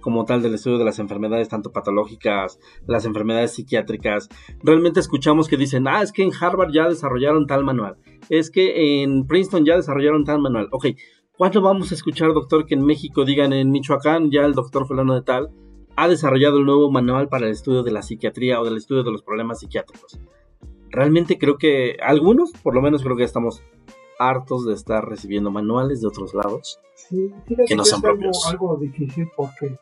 [0.00, 4.28] como tal del estudio de las enfermedades tanto patológicas, las enfermedades psiquiátricas.
[4.62, 7.96] Realmente escuchamos que dicen, ah, es que en Harvard ya desarrollaron tal manual,
[8.28, 10.68] es que en Princeton ya desarrollaron tal manual.
[10.72, 10.88] Ok,
[11.36, 15.14] ¿cuándo vamos a escuchar, doctor, que en México digan en Michoacán ya el doctor fulano
[15.14, 15.50] de tal
[15.96, 19.12] ha desarrollado el nuevo manual para el estudio de la psiquiatría o del estudio de
[19.12, 20.18] los problemas psiquiátricos?
[20.90, 23.62] Realmente creo que algunos, por lo menos creo que estamos
[24.18, 26.80] hartos de estar recibiendo manuales de otros lados
[27.66, 28.46] que no son propios.
[28.48, 29.76] algo difícil porque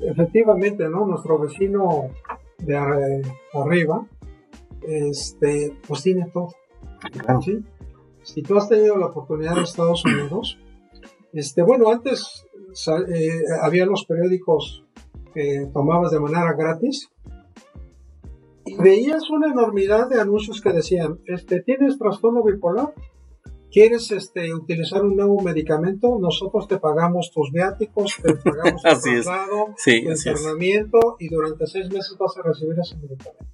[0.00, 1.06] efectivamente, ¿no?
[1.06, 2.10] Nuestro vecino
[2.58, 2.76] de
[3.54, 4.06] arriba,
[4.82, 6.48] este, pues tiene todo.
[8.26, 10.58] Si tú has tenido la oportunidad de Estados Unidos,
[11.32, 12.44] este, bueno, antes
[13.14, 13.30] eh,
[13.62, 14.84] había los periódicos
[15.32, 17.08] que tomabas de manera gratis
[18.64, 22.92] y veías una enormidad de anuncios que decían, este, ¿tienes trastorno bipolar?
[23.70, 26.18] ¿Quieres este, utilizar un nuevo medicamento?
[26.18, 32.16] Nosotros te pagamos tus viáticos, te pagamos tu traslado, tu internamiento y durante seis meses
[32.18, 33.46] vas a recibir ese medicamento.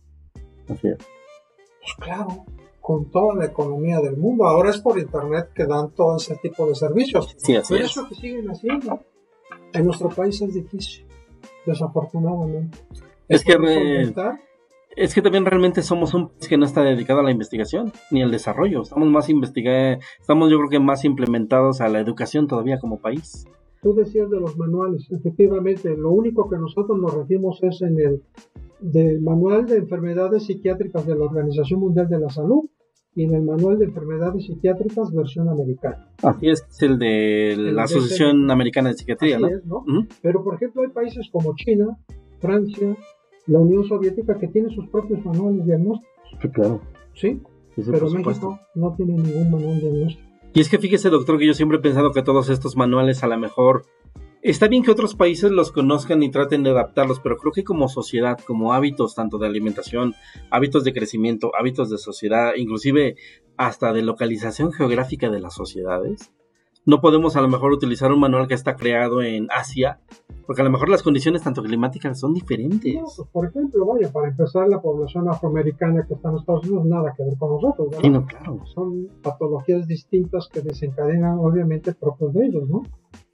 [0.71, 0.97] Así es.
[0.97, 2.47] Pues claro,
[2.83, 4.45] con toda la economía del mundo.
[4.45, 7.35] Ahora es por internet que dan todo ese tipo de servicios.
[7.39, 7.93] Sí, así Pero es.
[7.93, 9.01] eso que siguen haciendo.
[9.73, 11.07] En nuestro país es difícil,
[11.65, 12.77] desafortunadamente.
[13.29, 13.57] Es, que
[14.97, 18.21] es que también realmente somos un país que no está dedicado a la investigación ni
[18.23, 18.83] al desarrollo.
[18.83, 23.47] Estamos más investigados, estamos yo creo que más implementados a la educación todavía como país.
[23.81, 28.23] Tú decías de los manuales, efectivamente, lo único que nosotros nos regimos es en el
[28.83, 32.69] del manual de enfermedades psiquiátricas de la Organización Mundial de la Salud
[33.15, 36.09] y en el manual de enfermedades psiquiátricas versión americana.
[36.23, 39.85] Así es, es el de la Asociación Americana de Psiquiatría, ¿no?
[40.23, 41.99] Pero por ejemplo hay países como China,
[42.41, 42.97] Francia,
[43.47, 46.11] la Unión Soviética que tiene sus propios manuales diagnósticos.
[46.41, 46.81] Sí, claro.
[47.15, 47.41] Sí,
[47.77, 50.29] pero México no tiene ningún manual diagnóstico.
[50.55, 53.27] Y es que fíjese, doctor, que yo siempre he pensado que todos estos manuales a
[53.27, 53.85] lo mejor
[54.43, 57.89] Está bien que otros países los conozcan y traten de adaptarlos, pero creo que como
[57.89, 60.15] sociedad, como hábitos tanto de alimentación,
[60.51, 63.15] hábitos de crecimiento, hábitos de sociedad, inclusive
[63.57, 66.33] hasta de localización geográfica de las sociedades,
[66.85, 70.01] no podemos a lo mejor utilizar un manual que está creado en Asia,
[70.45, 72.97] porque a lo mejor las condiciones tanto climáticas son diferentes.
[73.01, 77.15] Pues, por ejemplo, vaya, para empezar, la población afroamericana que está en Estados Unidos nada
[77.17, 78.03] que ver con nosotros, ¿verdad?
[78.03, 78.67] Sí, no, claro.
[78.75, 82.83] Son patologías distintas que desencadenan, obviamente, propios de ellos, ¿no?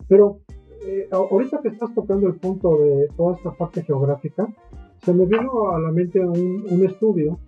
[0.06, 0.40] Pero
[0.88, 4.48] eh, ahorita que estás tocando el punto de toda esta parte geográfica,
[5.02, 7.38] se me vino a la mente un, estudio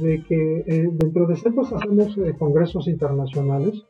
[0.00, 3.84] de que eh, dentro de centros hacemos eh, congresos internacionales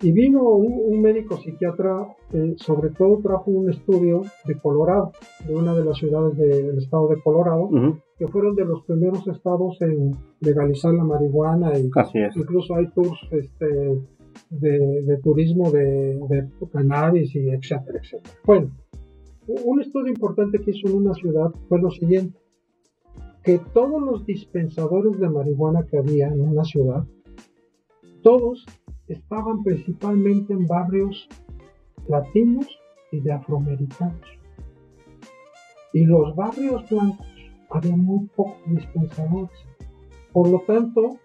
[0.00, 2.08] y vino un, médico psiquiatra,
[2.56, 5.12] sobre todo trajo un estudio de Colorado,
[5.46, 7.70] de una de las ciudades del estado de Colorado,
[8.18, 11.88] que fueron de los primeros estados en legalizar la marihuana y
[12.34, 14.02] incluso hay tours este,
[14.60, 18.34] de, turismo de, de, cannabis y etcétera, etcétera.
[18.44, 18.70] Bueno,
[19.46, 22.38] un estudio importante que hizo en una ciudad fue lo siguiente.
[23.42, 27.04] que todos los dispensadores de marihuana que había en una ciudad,
[28.22, 28.64] todos
[29.08, 31.28] estaban principalmente en barrios
[32.08, 32.68] latinos
[33.10, 34.28] y de afroamericanos.
[35.92, 37.26] Y los barrios blancos
[37.70, 39.58] había muy pocos dispensadores.
[40.32, 41.18] Por lo tanto,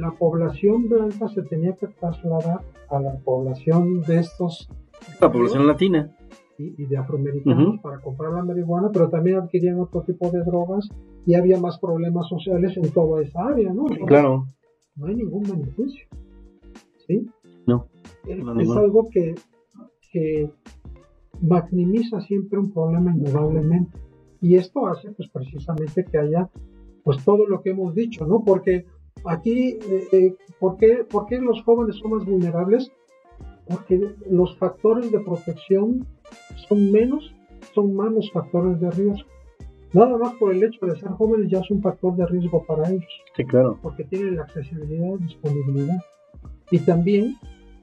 [0.00, 4.68] la población blanca se tenía que trasladar a la población de estos...
[5.20, 6.14] La población latina.
[6.58, 10.88] Y, de afroamericanos para comprar la marihuana, pero también adquirían otro tipo de drogas
[11.24, 13.84] y había más problemas sociales en toda esa área, ¿no?
[14.06, 14.44] claro.
[14.96, 16.08] No hay ningún beneficio.
[17.06, 17.28] ¿Sí?
[17.64, 17.86] No.
[18.26, 19.36] Es, algo que,
[20.10, 20.50] que
[21.40, 23.96] maximiza siempre un problema indudablemente.
[24.40, 26.50] Y esto hace pues precisamente que haya
[27.04, 28.42] pues todo lo que hemos dicho, ¿no?
[28.44, 28.84] Porque
[29.26, 32.90] aquí, eh, eh, ¿por, qué, ¿por, qué, los jóvenes son más vulnerables?
[33.66, 36.06] Porque los factores de protección
[36.68, 37.34] son menos,
[37.74, 39.28] son más los factores de riesgo.
[39.92, 42.88] Nada más por el hecho de ser jóvenes ya es un factor de riesgo para
[42.88, 43.22] ellos.
[43.34, 43.78] Sí, claro.
[43.82, 45.98] Porque tienen la accesibilidad disponibilidad.
[46.70, 47.36] Y también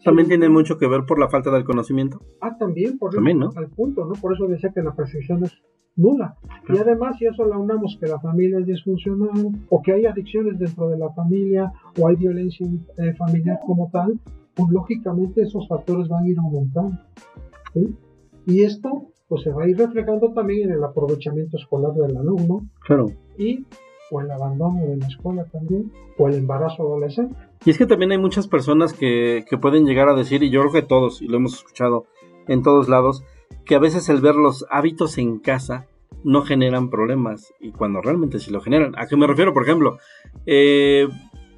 [0.05, 2.21] también tiene mucho que ver por la falta del conocimiento.
[2.39, 3.49] Ah, también, por también, ¿no?
[3.55, 4.13] al punto, ¿no?
[4.13, 5.57] Por eso decía que la percepción es
[5.95, 6.37] nula.
[6.69, 10.59] Y además, si eso la unamos que la familia es disfuncional, o que hay adicciones
[10.59, 12.67] dentro de la familia, o hay violencia
[12.97, 14.19] eh, familiar como tal,
[14.53, 16.97] pues lógicamente esos factores van a ir aumentando.
[17.73, 17.95] ¿sí?
[18.47, 22.69] Y esto pues se va a ir reflejando también en el aprovechamiento escolar del alumno.
[22.85, 23.07] Claro.
[23.37, 23.65] Y
[24.11, 27.35] o el abandono de la escuela también, o el embarazo adolescente.
[27.65, 30.61] Y es que también hay muchas personas que, que pueden llegar a decir, y yo
[30.61, 32.05] creo que todos, y lo hemos escuchado
[32.47, 33.23] en todos lados,
[33.65, 35.87] que a veces el ver los hábitos en casa
[36.23, 38.97] no generan problemas, y cuando realmente sí lo generan.
[38.97, 39.53] ¿A qué me refiero?
[39.53, 39.99] Por ejemplo,
[40.45, 41.07] eh,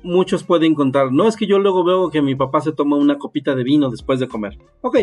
[0.03, 3.17] muchos pueden contar, no es que yo luego veo que mi papá se toma una
[3.17, 4.57] copita de vino después de comer.
[4.81, 4.97] Ok,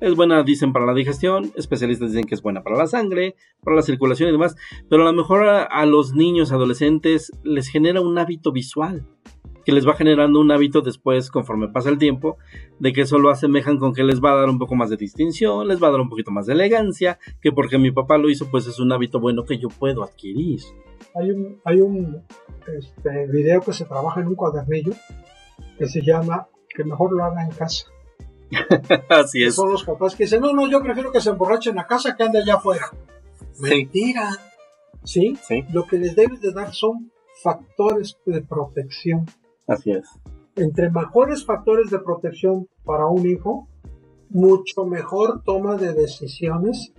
[0.00, 3.76] es buena, dicen, para la digestión, especialistas dicen que es buena para la sangre, para
[3.76, 4.56] la circulación y demás,
[4.88, 9.06] pero a lo mejor a, los niños, adolescentes, les genera un hábito visual
[9.70, 12.38] que les va generando un hábito después, conforme pasa el tiempo,
[12.80, 14.96] de que eso lo asemejan con que les va a dar un poco más de
[14.96, 18.28] distinción, les va a dar un poquito más de elegancia, que porque mi papá lo
[18.28, 20.60] hizo, pues es un hábito bueno que yo puedo adquirir.
[21.14, 22.24] Hay un, hay un
[22.66, 24.92] este, video que se trabaja en un cuadernillo
[25.78, 27.86] que se llama Que mejor lo haga en casa.
[29.08, 29.54] Así es.
[29.54, 32.16] Son los papás que dicen, no, no, yo prefiero que se emborrachen en la casa
[32.16, 32.90] que ande allá afuera.
[33.60, 34.30] Mentira.
[35.04, 35.38] ¿Sí?
[35.40, 35.64] ¿Sí?
[35.72, 39.26] Lo que les debes de dar son factores de protección.
[39.66, 40.08] Así es.
[40.56, 43.68] Entre mejores factores de protección para un hijo,
[44.28, 46.92] mucho mejor toma de decisiones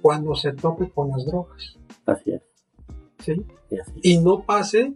[0.00, 1.78] cuando se tope con las drogas.
[2.06, 2.42] Así es.
[3.18, 3.44] ¿sí?
[4.02, 4.94] Y no pase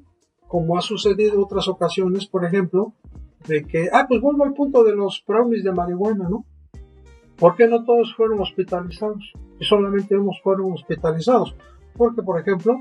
[0.48, 2.94] como ha sucedido en otras ocasiones, por ejemplo,
[3.46, 6.44] de que, ah, pues vuelvo al punto de los brownies de marihuana, ¿no?
[7.36, 9.32] ¿Por qué no todos fueron hospitalizados?
[9.58, 11.56] Y solamente unos fueron hospitalizados.
[11.96, 12.80] Porque, por ejemplo,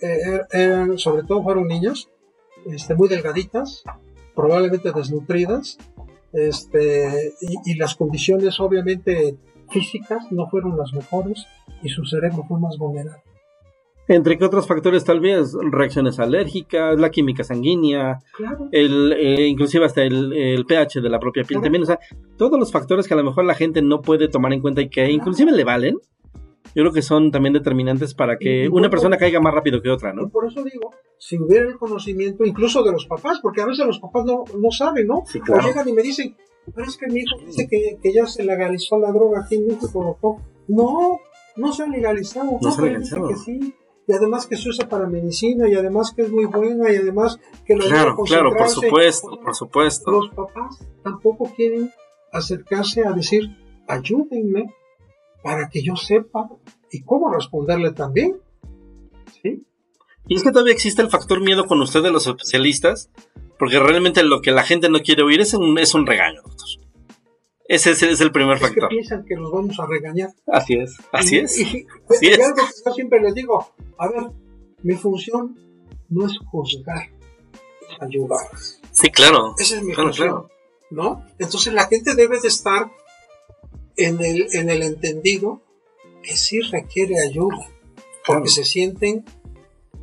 [0.00, 2.10] eh, er, sobre todo fueron niñas,
[2.66, 3.84] este, muy delgaditas,
[4.34, 5.78] probablemente desnutridas,
[6.32, 9.36] este, y, y las condiciones obviamente
[9.70, 11.46] físicas no fueron las mejores
[11.82, 13.22] y su cerebro fue más vulnerable.
[14.08, 18.18] Entre qué otros factores tal vez, reacciones alérgicas, la química sanguínea,
[18.72, 22.00] el, eh, inclusive hasta el, pH de la propia piel también, o sea,
[22.36, 24.88] todos los factores que a lo mejor la gente no puede tomar en cuenta y
[24.88, 25.98] que inclusive le valen,
[26.74, 30.12] yo creo que son también determinantes para que una persona caiga más rápido que otra,
[30.12, 30.28] ¿no?
[30.28, 33.98] por eso digo, si hubiera el conocimiento incluso de los papás, porque a veces los
[34.00, 35.18] papás no, no saben, ¿no?
[35.18, 36.36] O llegan y me dicen,
[36.74, 39.66] pero es que mi hijo dice que, que ya se legalizó la droga aquí en
[39.66, 41.20] México, no,
[41.56, 43.28] no se ha legalizado, no, se ha legalizado.
[43.28, 43.74] Que sí
[44.06, 47.38] y además que se usa para medicina y además que es muy buena y además
[47.64, 50.10] que lo Claro, claro, por supuesto, por supuesto.
[50.10, 51.90] Los papás tampoco quieren
[52.32, 53.44] acercarse a decir,
[53.86, 54.66] ayúdenme
[55.42, 56.48] para que yo sepa
[56.90, 58.36] y cómo responderle también.
[59.42, 59.64] ¿Sí?
[60.28, 63.10] Y es que todavía existe el factor miedo con ustedes los especialistas,
[63.58, 66.68] porque realmente lo que la gente no quiere oír es un, es un regaño, doctor.
[67.64, 68.88] Ese es, el primer factor.
[68.88, 70.30] Que piensan que los vamos a regañar.
[70.46, 71.58] Así es, así es.
[71.58, 71.86] Y,
[72.28, 74.24] algo que yo siempre les digo, a ver,
[74.82, 75.56] mi función
[76.10, 77.10] no es juzgar,
[77.88, 78.46] es ayudar.
[78.90, 79.54] Sí, claro.
[79.58, 80.48] Esa es mi función.
[80.90, 81.24] ¿No?
[81.38, 82.90] Entonces la gente debe de estar
[83.96, 85.62] en el, en el entendido
[86.22, 87.68] que sí requiere ayuda,
[88.26, 89.24] porque se sienten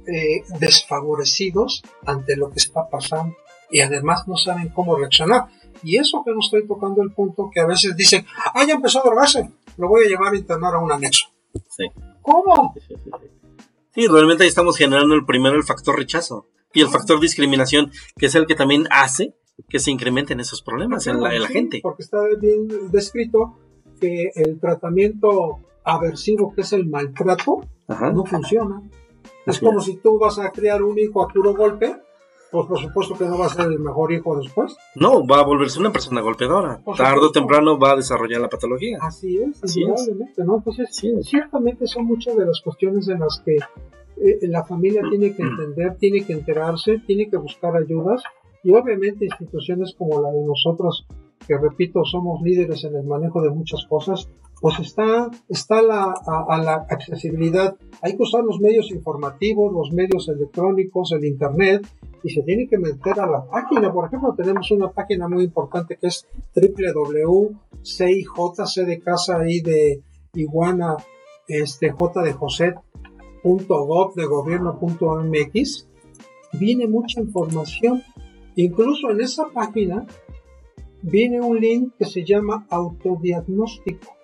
[0.08, 3.36] eh, desfavorecidos ante lo que está pasando
[3.70, 5.48] y además no saben cómo reaccionar.
[5.84, 9.00] Y eso que no estoy tocando el punto que a veces dicen, ah, ya empezó
[9.00, 11.28] a drogarse, lo voy a llevar a internar a un anexo.
[11.70, 11.86] Sí.
[12.22, 12.74] ¿Cómo?
[13.94, 18.28] Sí, realmente ahí estamos generando el primero el factor rechazo y el factor discriminación, que
[18.28, 19.36] es el que también hace
[19.68, 21.80] que se incrementen esos problemas en, la, gente.
[21.82, 23.58] Porque está bien descrito
[24.00, 28.82] que el tratamiento aversivo, que es el maltrato, no funciona.
[29.45, 29.86] Es Así como es.
[29.86, 31.95] si tú vas a criar un hijo a puro golpe,
[32.52, 34.76] pues por supuesto que no va a ser el mejor hijo después.
[34.95, 36.80] No, va a volverse una persona golpeadora.
[36.84, 38.97] Por Tarde o temprano va a desarrollar la patología.
[39.02, 39.88] Así es, Así es.
[39.88, 40.58] indudablemente, ¿no?
[40.58, 41.28] Entonces, Así es.
[41.28, 45.95] ciertamente son muchas de las cuestiones en las que eh, la familia tiene que entender,
[45.97, 48.24] tiene que enterarse, tiene que buscar ayudas
[48.64, 51.06] y obviamente instituciones como la de nosotros,
[51.48, 54.30] que repito, somos líderes en el manejo de muchas cosas,
[54.62, 57.76] pues está, está la, a, a la accesibilidad.
[58.02, 61.88] Hay que usar los medios informativos, los medios electrónicos, el Internet,
[62.24, 63.92] y se tiene que meter a la página.
[63.92, 68.26] Por ejemplo, tenemos una página muy importante que es www.cij,
[68.86, 70.98] de casa y de iguana,
[71.48, 72.76] este, j de José,
[73.42, 75.88] punto gov de gobierno.mx.
[76.54, 78.04] Viene mucha información.
[78.56, 80.06] Incluso en esa página
[81.02, 84.16] viene un link que se llama autodiagnóstico.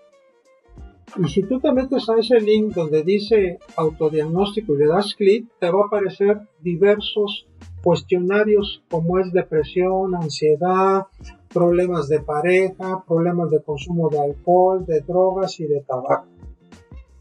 [1.18, 5.48] Y si tú te metes a ese link donde dice autodiagnóstico y le das clic,
[5.60, 7.48] te va a aparecer diversos
[7.84, 11.06] cuestionarios como es depresión, ansiedad,
[11.54, 16.28] problemas de pareja, problemas de consumo de alcohol, de drogas y de tabaco.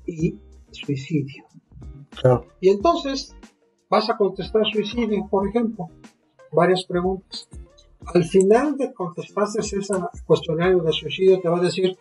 [0.07, 0.38] Y
[0.72, 1.44] suicidio.
[2.61, 3.36] Y entonces
[3.88, 5.88] vas a contestar suicidio, por ejemplo.
[6.50, 7.48] Varias preguntas.
[8.12, 9.78] Al final de contestaste ese
[10.26, 11.96] cuestionario de suicidio, te va a decir,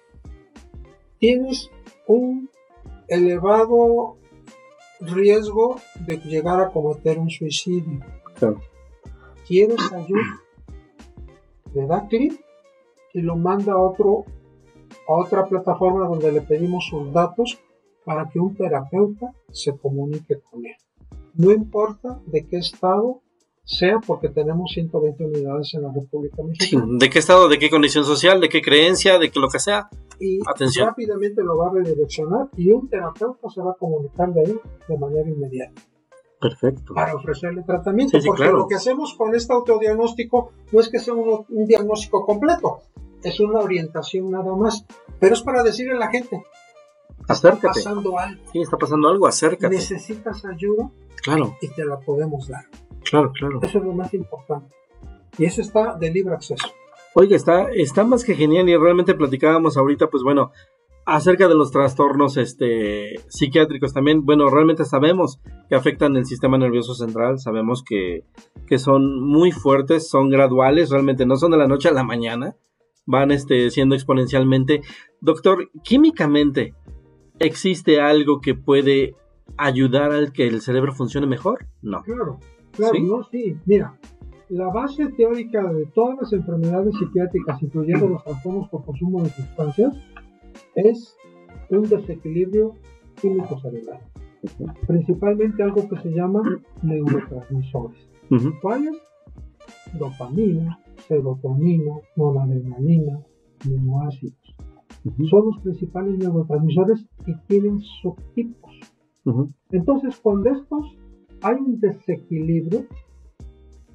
[1.20, 1.70] tienes
[2.08, 2.50] un
[3.08, 4.18] elevado
[5.00, 8.00] riesgo de llegar a cometer un suicidio.
[8.36, 8.60] Claro.
[9.48, 10.42] ¿Quieres ayuda?
[11.74, 12.40] Le da clic
[13.14, 14.26] y lo manda a, otro,
[15.08, 17.60] a otra plataforma donde le pedimos sus datos
[18.06, 20.76] para que un terapeuta se comunique con él.
[21.36, 23.22] No importa de qué estado
[23.66, 26.44] sea porque tenemos 120 unidades en la República Sí,
[26.76, 26.86] Mexicana.
[27.00, 29.90] ¿De qué estado, de qué condición social, de qué creencia, de qué lo que sea?
[30.20, 30.88] Y Atención.
[30.88, 34.98] rápidamente lo va a redireccionar y un terapeuta se va a comunicar de ahí de
[34.98, 35.82] manera inmediata
[36.40, 36.94] Perfecto.
[36.94, 38.18] para ofrecerle tratamiento.
[38.18, 38.58] Sí, sí, porque claro.
[38.60, 42.80] lo que hacemos con este autodiagnóstico no es que sea un, un diagnóstico completo,
[43.24, 44.86] es una orientación nada más.
[45.20, 46.44] Pero es para decirle a la gente,
[47.22, 47.68] está Acércate.
[47.68, 49.74] pasando algo, Sí, está pasando algo, acércate.
[49.76, 50.92] necesitas ayuda
[51.24, 52.66] Claro, y te la podemos dar.
[53.14, 53.60] Claro, claro.
[53.62, 54.74] Eso es lo más importante.
[55.38, 56.68] Y eso está de libre acceso.
[57.16, 60.52] Oiga, está, está más que genial y realmente platicábamos ahorita, pues bueno,
[61.06, 64.26] acerca de los trastornos este, psiquiátricos también.
[64.26, 65.40] Bueno, realmente sabemos
[65.70, 68.26] que afectan el sistema nervioso central, sabemos que,
[68.68, 72.56] que son muy fuertes, son graduales, realmente no son de la noche a la mañana,
[73.06, 74.82] van este, siendo exponencialmente.
[75.22, 76.74] Doctor, químicamente,
[77.40, 79.16] ¿existe algo que puede
[79.58, 81.68] ayudar al que el cerebro funcione mejor?
[81.82, 82.02] No.
[82.04, 82.40] Claro,
[82.74, 83.02] claro, ¿Sí?
[83.02, 83.58] no, sí.
[83.66, 83.98] Mira,
[84.50, 89.96] la base teórica de todas las enfermedades psiquiátricas, incluyendo los trastornos por consumo de sustancias,
[90.76, 91.16] es
[91.70, 92.76] un desequilibrio
[93.20, 94.02] químico cerebral.
[94.88, 96.42] Principalmente algo que se llama
[96.82, 98.10] neurotransmisores.
[98.62, 98.98] ¿Cuáles?
[99.98, 103.22] Dopamina, serotonina, noradrenalina,
[103.66, 104.56] aminoácidos.
[105.30, 108.72] Son los principales neurotransmisores y tienen subtipos.
[109.72, 110.98] Entonces, cuando estos
[111.44, 112.86] hay un desequilibrio,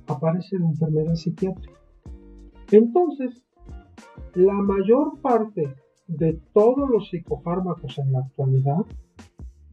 [0.06, 1.78] aparece la enfermedad psiquiátrica.
[2.70, 3.42] Entonces,
[4.34, 5.74] la mayor parte
[6.06, 8.84] de todos los psicofármacos en la actualidad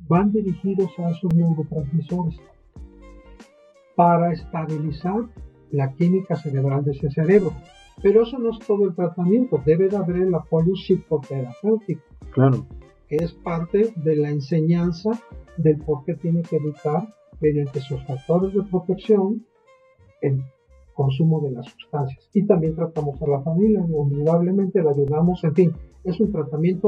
[0.08, 2.40] van dirigidos a esos neurotransmisores
[3.96, 5.24] para estabilizar
[5.72, 7.52] la química cerebral de ese cerebro.
[8.02, 12.02] Pero eso no es todo el tratamiento, debe de haber el apoyo psicoterapéutico
[12.32, 12.66] Claro.
[13.08, 15.12] que es parte de la enseñanza
[15.58, 17.08] del por qué tiene que evitar,
[17.46, 19.46] mediante sus factores de protección,
[20.22, 20.42] el
[20.96, 22.28] consumo de las sustancias.
[22.34, 25.72] Y también tratamos a la familia, indudablemente la ayudamos, en fin,
[26.04, 26.88] es un tratamiento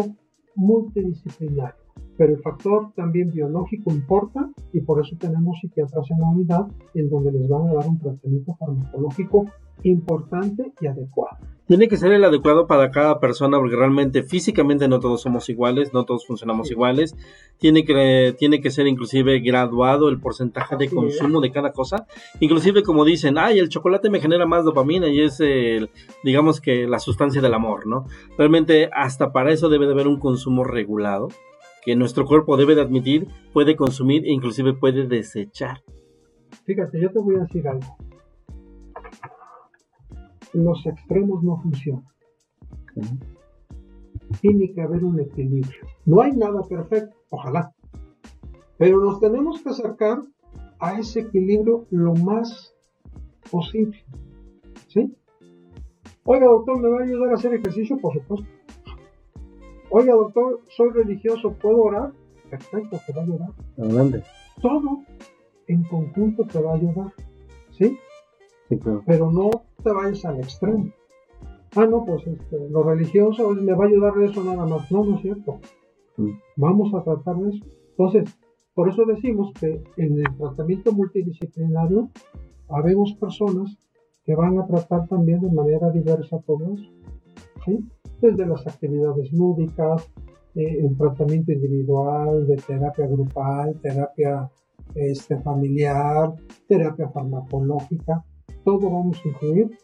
[0.56, 1.76] multidisciplinario.
[2.18, 7.10] Pero el factor también biológico importa y por eso tenemos psiquiatras en la unidad en
[7.10, 9.46] donde les van a dar un tratamiento farmacológico
[9.84, 11.38] importante y adecuado.
[11.68, 15.94] Tiene que ser el adecuado para cada persona porque realmente físicamente no todos somos iguales,
[15.94, 16.74] no todos funcionamos Sí.
[16.74, 17.16] iguales.
[17.58, 22.08] Tiene que, tiene que ser inclusive graduado el porcentaje de consumo de cada cosa.
[22.40, 25.90] Inclusive como dicen, ay, el chocolate me genera más dopamina y es el,
[26.24, 28.06] digamos que la sustancia del amor, ¿no?
[28.38, 31.28] Realmente hasta para eso debe de haber un consumo regulado
[31.84, 35.84] que nuestro cuerpo debe de admitir, puede consumir e inclusive puede desechar.
[36.66, 37.98] Fíjate, yo te voy a decir algo.
[40.54, 42.06] Los extremos no funcionan.
[44.42, 45.88] Tiene que haber un equilibrio.
[46.06, 47.74] No hay nada perfecto, ojalá.
[48.78, 50.22] Pero nos tenemos que acercar
[50.80, 52.74] a ese equilibrio lo más
[53.50, 54.04] posible.
[54.88, 55.16] ¿Sí?
[56.24, 57.98] Oiga, doctor, ¿me va a ayudar a hacer ejercicio?
[57.98, 58.48] Por supuesto.
[59.90, 62.12] Oiga, doctor, soy religioso, ¿puedo orar?
[62.50, 64.24] Perfecto, te va a ayudar Adelante.
[64.62, 65.04] todo
[65.68, 67.14] en conjunto te va a ayudar,
[67.72, 67.98] ¿sí?
[68.70, 69.04] Sí, claro.
[69.06, 69.50] Pero no
[69.84, 70.92] te vayas al extremo.
[71.76, 74.92] Ah, no, pues este, lo religioso me va a ayudar de eso nada más.
[74.92, 75.60] No, no es cierto.
[76.18, 76.32] Mm.
[76.56, 77.66] Vamos a tratar de eso.
[77.92, 78.38] Entonces,
[78.74, 82.10] por eso decimos que en el tratamiento multidisciplinario
[82.70, 83.78] habemos personas
[84.24, 86.92] que van a tratar también de manera diversa todo eso.
[87.66, 87.80] ¿sí?
[88.22, 90.10] Desde las actividades lúdicas,
[90.56, 94.50] eh, el tratamiento individual, de terapia grupal, terapia
[94.96, 96.34] este, familiar,
[96.68, 98.24] terapia farmacológica,
[98.68, 99.78] todo vamos a incluir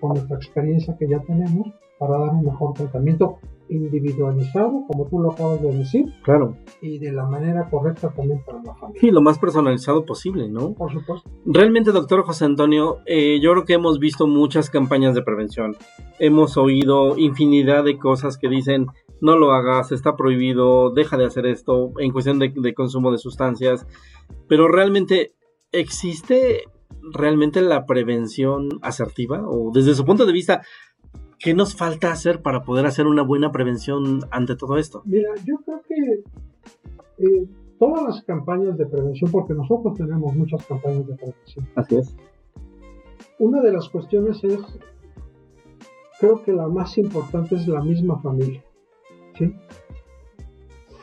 [0.00, 1.68] con nuestra experiencia que ya tenemos
[1.98, 3.36] para dar un mejor tratamiento
[3.68, 6.56] individualizado, como tú lo acabas de decir, Claro.
[6.80, 8.98] y de la manera correcta también para la familia.
[9.00, 10.72] Sí, lo más personalizado posible, ¿no?
[10.72, 11.30] Por supuesto.
[11.44, 15.76] Realmente, doctor José Antonio, eh, yo creo que hemos visto muchas campañas de prevención.
[16.18, 18.86] Hemos oído infinidad de cosas que dicen,
[19.20, 23.18] no lo hagas, está prohibido, deja de hacer esto, en cuestión de, de consumo de
[23.18, 23.86] sustancias.
[24.48, 25.34] Pero realmente,
[25.72, 26.64] ¿existe
[27.12, 29.42] realmente la prevención asertiva?
[29.46, 30.62] O desde su punto de vista,
[31.38, 35.02] ¿qué nos falta hacer para poder hacer una buena prevención ante todo esto?
[35.04, 41.06] Mira, yo creo que eh, todas las campañas de prevención, porque nosotros tenemos muchas campañas
[41.06, 42.16] de prevención, Así es.
[43.38, 44.60] una de las cuestiones es,
[46.20, 48.62] creo que la más importante es la misma familia.
[49.38, 49.54] ¿sí?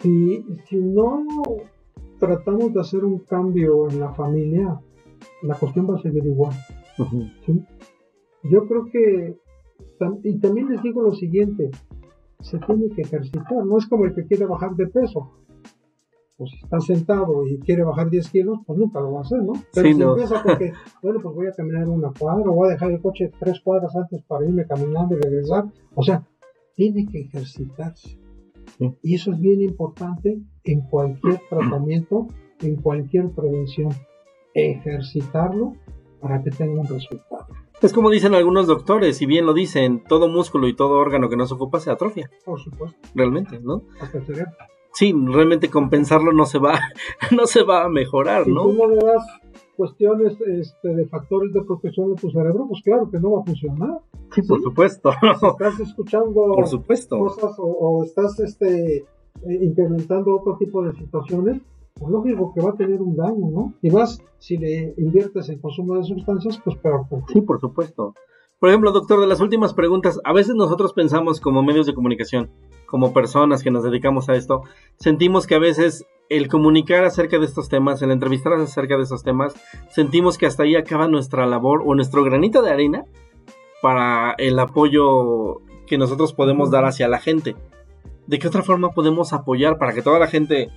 [0.02, 1.26] Si, si no
[2.20, 4.80] tratamos de hacer un cambio en la familia,
[5.44, 6.54] la cuestión va a seguir igual.
[7.46, 7.64] ¿sí?
[8.44, 9.38] Yo creo que,
[10.24, 11.70] y también les digo lo siguiente,
[12.40, 15.32] se tiene que ejercitar, no es como el que quiere bajar de peso.
[16.38, 19.42] Pues si está sentado y quiere bajar 10 kilos, pues nunca lo va a hacer,
[19.42, 19.54] ¿no?
[19.74, 20.12] Pero Sí, si no.
[20.12, 20.72] empieza porque,
[21.02, 23.96] bueno, pues voy a caminar una cuadra, o voy a dejar el coche tres cuadras
[23.96, 25.66] antes para irme caminando y regresar.
[25.96, 26.28] O sea,
[26.76, 28.20] tiene que ejercitarse.
[28.78, 28.94] Sí.
[29.02, 32.28] Y eso es bien importante en cualquier tratamiento,
[32.62, 33.90] en cualquier prevención.
[34.54, 35.74] Ejercitarlo
[36.22, 37.48] para que tenga un resultado.
[37.82, 41.38] Es como dicen algunos doctores, y bien lo dicen, todo músculo y todo órgano que
[41.38, 43.84] no se ocupa se atrofia, Por supuesto, realmente, ¿no?
[44.02, 44.52] hasta el cerebro.
[44.94, 46.80] Sí, realmente compensarlo no se va,
[47.36, 48.74] no se va a mejorar, Si tú ¿no?
[48.74, 49.24] no le das
[49.76, 53.46] cuestiones este, de factores de protección de tu cerebro, pues claro que no va a
[53.46, 54.00] funcionar.
[54.34, 57.20] Sí, por supuesto, Si estás escuchando por supuesto.
[57.20, 59.06] cosas o, o estás este, eh,
[59.62, 61.62] implementando otro tipo de situaciones,
[62.00, 63.74] pues lógico que va a tener un daño, ¿no?
[63.82, 67.06] Y más si le inviertes en consumo de sustancias, pues peor.
[67.32, 68.14] Sí, por supuesto.
[68.60, 72.50] Por ejemplo, doctor, de las últimas preguntas, a veces nosotros pensamos como medios de comunicación,
[72.88, 74.64] como personas que nos dedicamos a esto,
[74.98, 79.24] sentimos que a veces el comunicar acerca de estos temas, el entrevistar acerca de estos
[79.24, 79.54] temas,
[79.90, 83.06] sentimos que hasta ahí acaba nuestra labor o nuestro granito de arena
[83.82, 87.56] para el apoyo que nosotros podemos dar hacia la gente.
[88.26, 90.70] ¿De qué otra forma podemos apoyar para que toda la gente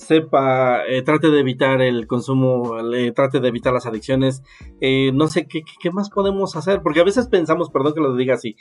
[0.00, 2.74] sepa, eh, trate de evitar el consumo,
[3.14, 4.42] trate de evitar las adicciones?
[4.80, 8.34] Eh, no sé ¿qué, más podemos hacer, porque a veces pensamos, perdón que lo diga
[8.34, 8.56] así,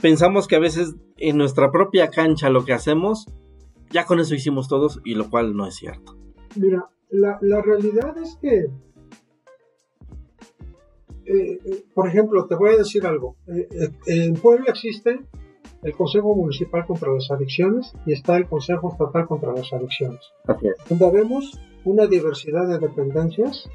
[0.00, 3.26] pensamos que a veces en nuestra propia cancha lo que hacemos,
[3.90, 6.16] ya con eso hicimos todos, y lo cual no es cierto.
[6.56, 8.66] Mira, la, la realidad es que,
[11.26, 13.36] eh, por ejemplo, te voy a decir algo.
[14.06, 15.20] En Puebla existe
[15.84, 20.20] el Consejo Municipal contra las Adicciones y está el Consejo Estatal contra las Adicciones.
[20.46, 20.76] Así es.
[20.88, 23.68] donde vemos una diversidad de dependencias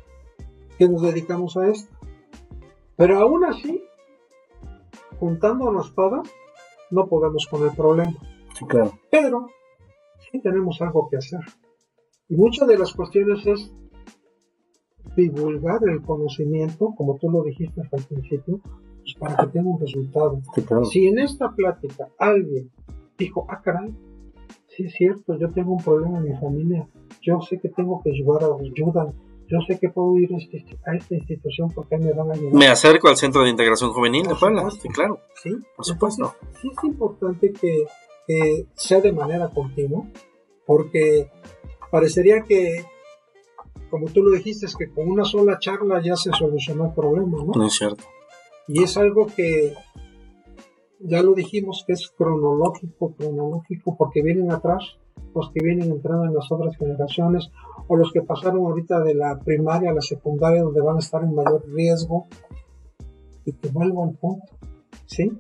[0.80, 1.96] que nos dedicamos a esto.
[2.98, 3.84] Pero aún así,
[5.20, 6.28] juntándonos todas,
[6.90, 8.16] no podemos con el problema.
[8.56, 8.92] Sí, claro.
[9.12, 9.48] Pero
[10.32, 11.42] sí tenemos algo que hacer.
[12.28, 13.72] Y muchas de las cuestiones es
[15.16, 18.62] divulgar el conocimiento, como tú lo dijiste al principio,
[19.18, 20.42] pues para que tenga un resultado.
[20.56, 20.86] Sí, claro.
[20.86, 22.70] Si en esta plática alguien
[23.18, 23.94] dijo, ah, caray,
[24.68, 26.88] sí es cierto, yo tengo un problema en mi familia,
[27.22, 29.14] yo sé que tengo que ayudar a ayuda,
[29.48, 32.54] yo sé que puedo ir a, este- a esta institución porque me van a ayudar.
[32.54, 34.62] Me acerco al Centro de Integración Juvenil de Por Puebla.
[34.70, 34.82] supuesto.
[34.84, 35.20] Sí, claro.
[35.42, 35.50] ¿sí?
[35.76, 36.34] Por supuesto.
[36.40, 37.84] Entonces, sí es importante que,
[38.28, 40.04] que sea de manera continua,
[40.66, 41.30] porque
[41.92, 42.86] parecería que,
[43.90, 47.40] como tú lo dijiste, es que con una sola charla ya se solucionó el problema,
[47.44, 47.52] ¿no?
[47.56, 48.04] No es cierto.
[48.70, 49.74] Y es algo que
[51.00, 55.00] ya lo dijimos que es cronológico, cronológico, porque vienen atrás
[55.34, 57.50] los que vienen entrando en las otras generaciones
[57.88, 61.24] o los que pasaron ahorita de la primaria a la secundaria donde van a estar
[61.24, 62.28] en mayor riesgo.
[63.44, 64.46] Y que vuelvo al punto,
[65.08, 65.32] ¿sí?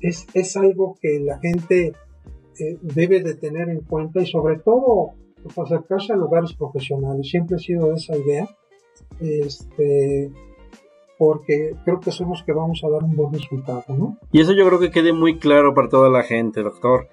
[0.00, 1.92] Es, es algo que la gente
[2.58, 5.12] eh, debe de tener en cuenta y sobre todo
[5.44, 7.28] pues, acercarse a lugares profesionales.
[7.28, 8.48] Siempre ha sido esa idea.
[9.20, 10.32] Este,
[11.18, 14.18] porque creo que son los que vamos a dar un buen resultado, ¿no?
[14.32, 17.08] Y eso yo creo que quede muy claro para toda la gente, doctor.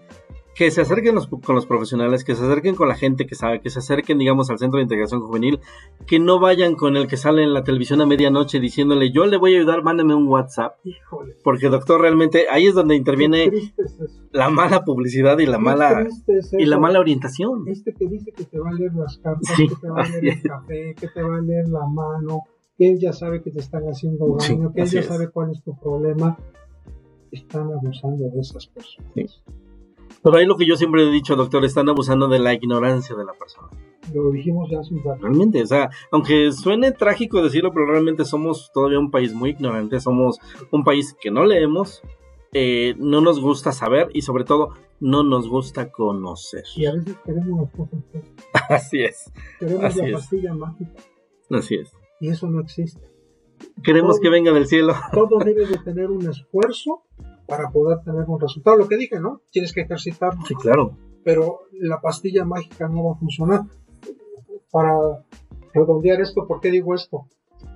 [0.54, 3.62] que se acerquen los- con los profesionales, que se acerquen con la gente que sabe,
[3.62, 5.62] que se acerquen, digamos, al centro de integración juvenil,
[6.06, 9.38] que no vayan con el que sale en la televisión a medianoche diciéndole, yo le
[9.38, 11.36] voy a ayudar, mándame un WhatsApp, Híjole.
[11.42, 13.74] porque doctor, realmente ahí es donde interviene es
[14.34, 17.64] la mala publicidad y la Qué mala es y la mala orientación.
[17.68, 20.10] Este que dice que te va a leer las cartas, Sí, que te va a
[20.10, 22.42] leer el café, que te va a leer la mano,
[22.82, 25.06] que él ya sabe que te están haciendo Sí, daño, que él ya es.
[25.06, 26.36] sabe cuál es tu problema.
[27.32, 29.12] Están abusando de esas personas.
[29.14, 29.26] Sí.
[30.24, 33.24] Pero ahí lo que yo siempre he dicho, doctor, están abusando de la ignorancia de
[33.24, 33.68] la persona.
[34.14, 35.22] Lo dijimos ya hace un rato.
[35.22, 40.00] Realmente, o sea, aunque suene trágico decirlo, pero realmente somos todavía un país muy ignorante,
[40.00, 40.40] somos
[40.72, 42.02] un país que no leemos,
[42.54, 46.64] eh, no nos gusta saber y sobre todo no nos gusta conocer.
[46.76, 48.00] Y a veces queremos las cosas,
[48.70, 50.14] Así es, queremos Así la es.
[50.14, 50.92] pastilla mágica.
[51.52, 51.94] así es.
[52.22, 53.02] Y eso no existe.
[53.84, 54.94] Queremos que venga del cielo.
[55.14, 57.04] Todo debe de tener un esfuerzo
[57.48, 58.78] para poder tener un resultado.
[58.78, 59.42] Lo que dije, ¿no?
[59.52, 60.96] Tienes que ejercitar, Sí, claro.
[61.24, 63.62] pero la pastilla mágica no va a funcionar.
[64.72, 64.96] Para
[65.74, 67.26] redondear esto, ¿por qué digo esto?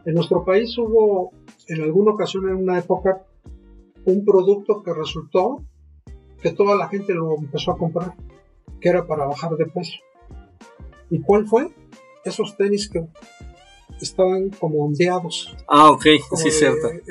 [0.06, 1.32] En nuestro país hubo
[1.68, 3.26] en alguna ocasión, en una época,
[4.06, 5.64] un producto que resultó
[6.42, 8.14] que toda la gente lo empezó a comprar,
[8.80, 9.98] que era para bajar de peso.
[11.10, 11.74] ¿Y cuál fue?
[12.24, 13.08] Esos tenis que
[14.02, 16.06] estaban como ondeados, Ah, ok,
[16.36, 16.88] sí, cierto.
[16.90, 17.02] eh,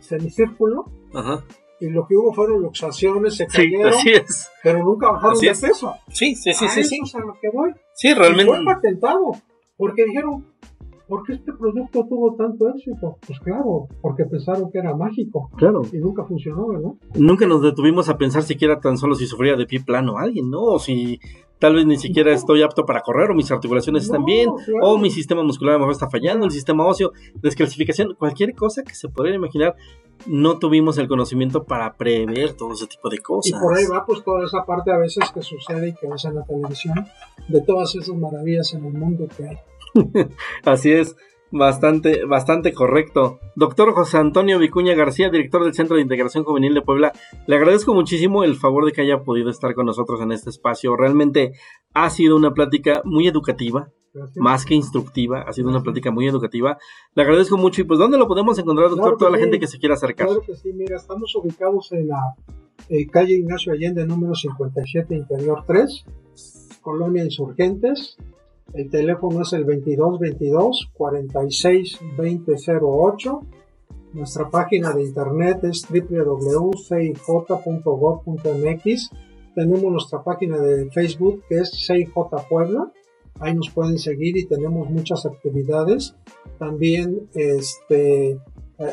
[0.00, 0.84] semicírculo,
[1.14, 1.44] Ajá.
[1.80, 4.48] y lo que hubo fueron luxaciones, se Sí, cayeron, así es.
[4.62, 5.60] pero nunca bajaron Así de es.
[5.60, 5.94] peso.
[6.12, 6.80] Sí, sí, sí, A sí.
[6.80, 7.70] eso Sí, es a lo que voy.
[7.94, 8.52] Sí, Y realmente.
[8.52, 9.32] fue patentado,
[9.76, 10.46] porque dijeron,
[11.10, 13.18] ¿por qué este producto tuvo tanto éxito?
[13.26, 15.82] Pues claro, porque pensaron que era mágico Claro.
[15.92, 16.92] y nunca funcionó, ¿verdad?
[17.16, 20.62] Nunca nos detuvimos a pensar siquiera tan solo si sufría de pie plano alguien, ¿no?
[20.62, 21.18] O si
[21.58, 24.86] tal vez ni siquiera estoy apto para correr, o mis articulaciones están No, bien, claro.
[24.94, 27.12] o mi sistema muscular a lo mejor está fallando, el sistema óseo,
[27.42, 29.74] descalcificación, cualquier cosa que se pudiera imaginar,
[30.26, 33.60] no tuvimos el conocimiento para prever todo ese tipo de Y cosas.
[33.60, 36.36] por ahí va pues toda esa parte a veces que sucede y que ves en
[36.36, 36.94] la televisión,
[37.48, 39.56] de todas esas maravillas en el mundo que hay.
[40.64, 41.16] Así es,
[41.50, 43.40] bastante, bastante correcto.
[43.56, 47.12] Doctor José Antonio Vicuña García, director del Centro de Integración Juvenil de Puebla,
[47.46, 50.96] le agradezco muchísimo el favor de que haya podido estar con nosotros en este espacio.
[50.96, 51.52] Realmente
[51.94, 54.36] ha sido una plática muy educativa, Gracias.
[54.36, 56.78] más que instructiva, ha sido una plática muy educativa.
[57.14, 59.04] Le agradezco mucho y pues ¿dónde lo podemos encontrar, doctor?
[59.04, 60.26] Claro Toda la gente que se quiera acercar.
[60.26, 62.34] Claro que sí, mira, estamos ubicados en la
[62.88, 66.04] eh, calle Ignacio Allende, número 57, Interior 3,
[66.80, 68.16] Colonia Insurgentes.
[68.72, 73.40] El teléfono es el 2222 46 2008.
[74.12, 76.70] Nuestra página de internet es www.cij.gov.mx.
[79.54, 82.12] Tenemos nuestra página de Facebook que es CIJ
[82.48, 82.92] Puebla.
[83.40, 86.14] Ahí nos pueden seguir y tenemos muchas actividades.
[86.58, 88.38] También este, eh,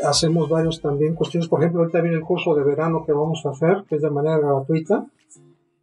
[0.06, 1.50] hacemos varios también cuestiones.
[1.50, 4.10] Por ejemplo, ahorita viene el curso de verano que vamos a hacer, que es de
[4.10, 5.06] manera gratuita.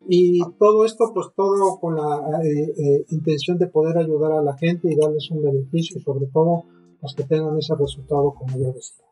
[0.09, 4.57] Y todo esto, pues todo con la eh, eh, intención de poder ayudar a la
[4.57, 6.65] gente y darles un beneficio, y sobre todo
[7.03, 9.05] los que tengan ese resultado, como yo decía.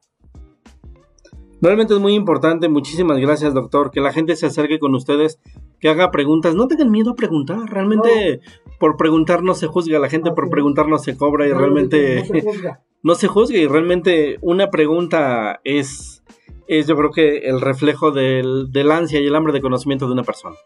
[1.63, 2.69] Realmente es muy importante.
[2.69, 3.93] Muchísimas gracias, doctor.
[3.93, 5.39] Que la gente se acerque con ustedes,
[5.79, 6.57] que haga preguntas.
[6.57, 7.59] No tengan miedo a preguntar.
[7.71, 8.41] Realmente
[8.81, 10.01] por preguntar no se juzga.
[10.01, 10.53] La gente por Así es.
[10.53, 12.83] preguntar no se cobra y realmente no se juzga.
[13.05, 13.59] no se juzga.
[13.59, 16.22] Y realmente una pregunta es,
[16.67, 20.13] es yo creo que el reflejo del, del ansia y el hambre de conocimiento de
[20.13, 20.57] una persona,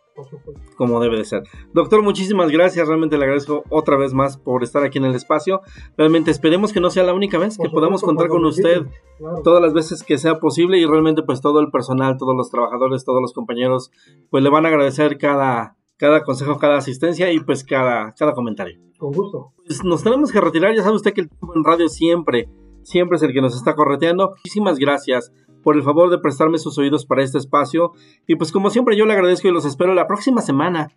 [0.77, 1.43] como debe de ser.
[1.73, 2.86] Doctor, muchísimas gracias.
[2.86, 5.62] Realmente le agradezco otra vez más por estar aquí en el espacio.
[5.97, 8.86] Realmente esperemos que no sea la única vez que podamos contar con usted
[9.18, 9.43] claro.
[9.43, 13.05] todas las veces que sea posible y realmente pues todo el personal, todos los trabajadores,
[13.05, 13.90] todos los compañeros
[14.31, 18.78] pues le van a agradecer cada, cada consejo, cada asistencia y pues cada, cada comentario.
[18.98, 19.52] Con gusto.
[19.66, 22.48] Pues nos tenemos que retirar, ya sabe usted que el tiempo en radio siempre,
[22.82, 24.31] siempre es el que nos está correteando.
[24.31, 25.32] Muchísimas gracias
[25.66, 27.90] por el favor de prestarme sus oídos para este espacio
[28.28, 30.93] y pues como siempre yo le agradezco y los espero la próxima semana.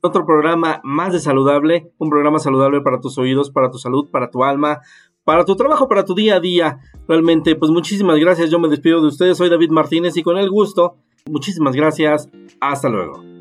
[0.00, 4.30] Otro programa más de saludable, un programa saludable para tus oídos, para tu salud, para
[4.30, 4.78] tu alma,
[5.24, 6.78] para tu trabajo, para tu día a día.
[7.08, 8.48] Realmente, pues muchísimas gracias.
[8.48, 9.38] Yo me despido de ustedes.
[9.38, 10.94] Soy David Martínez y con el gusto.
[11.28, 12.28] Muchísimas gracias.
[12.60, 13.31] Hasta luego.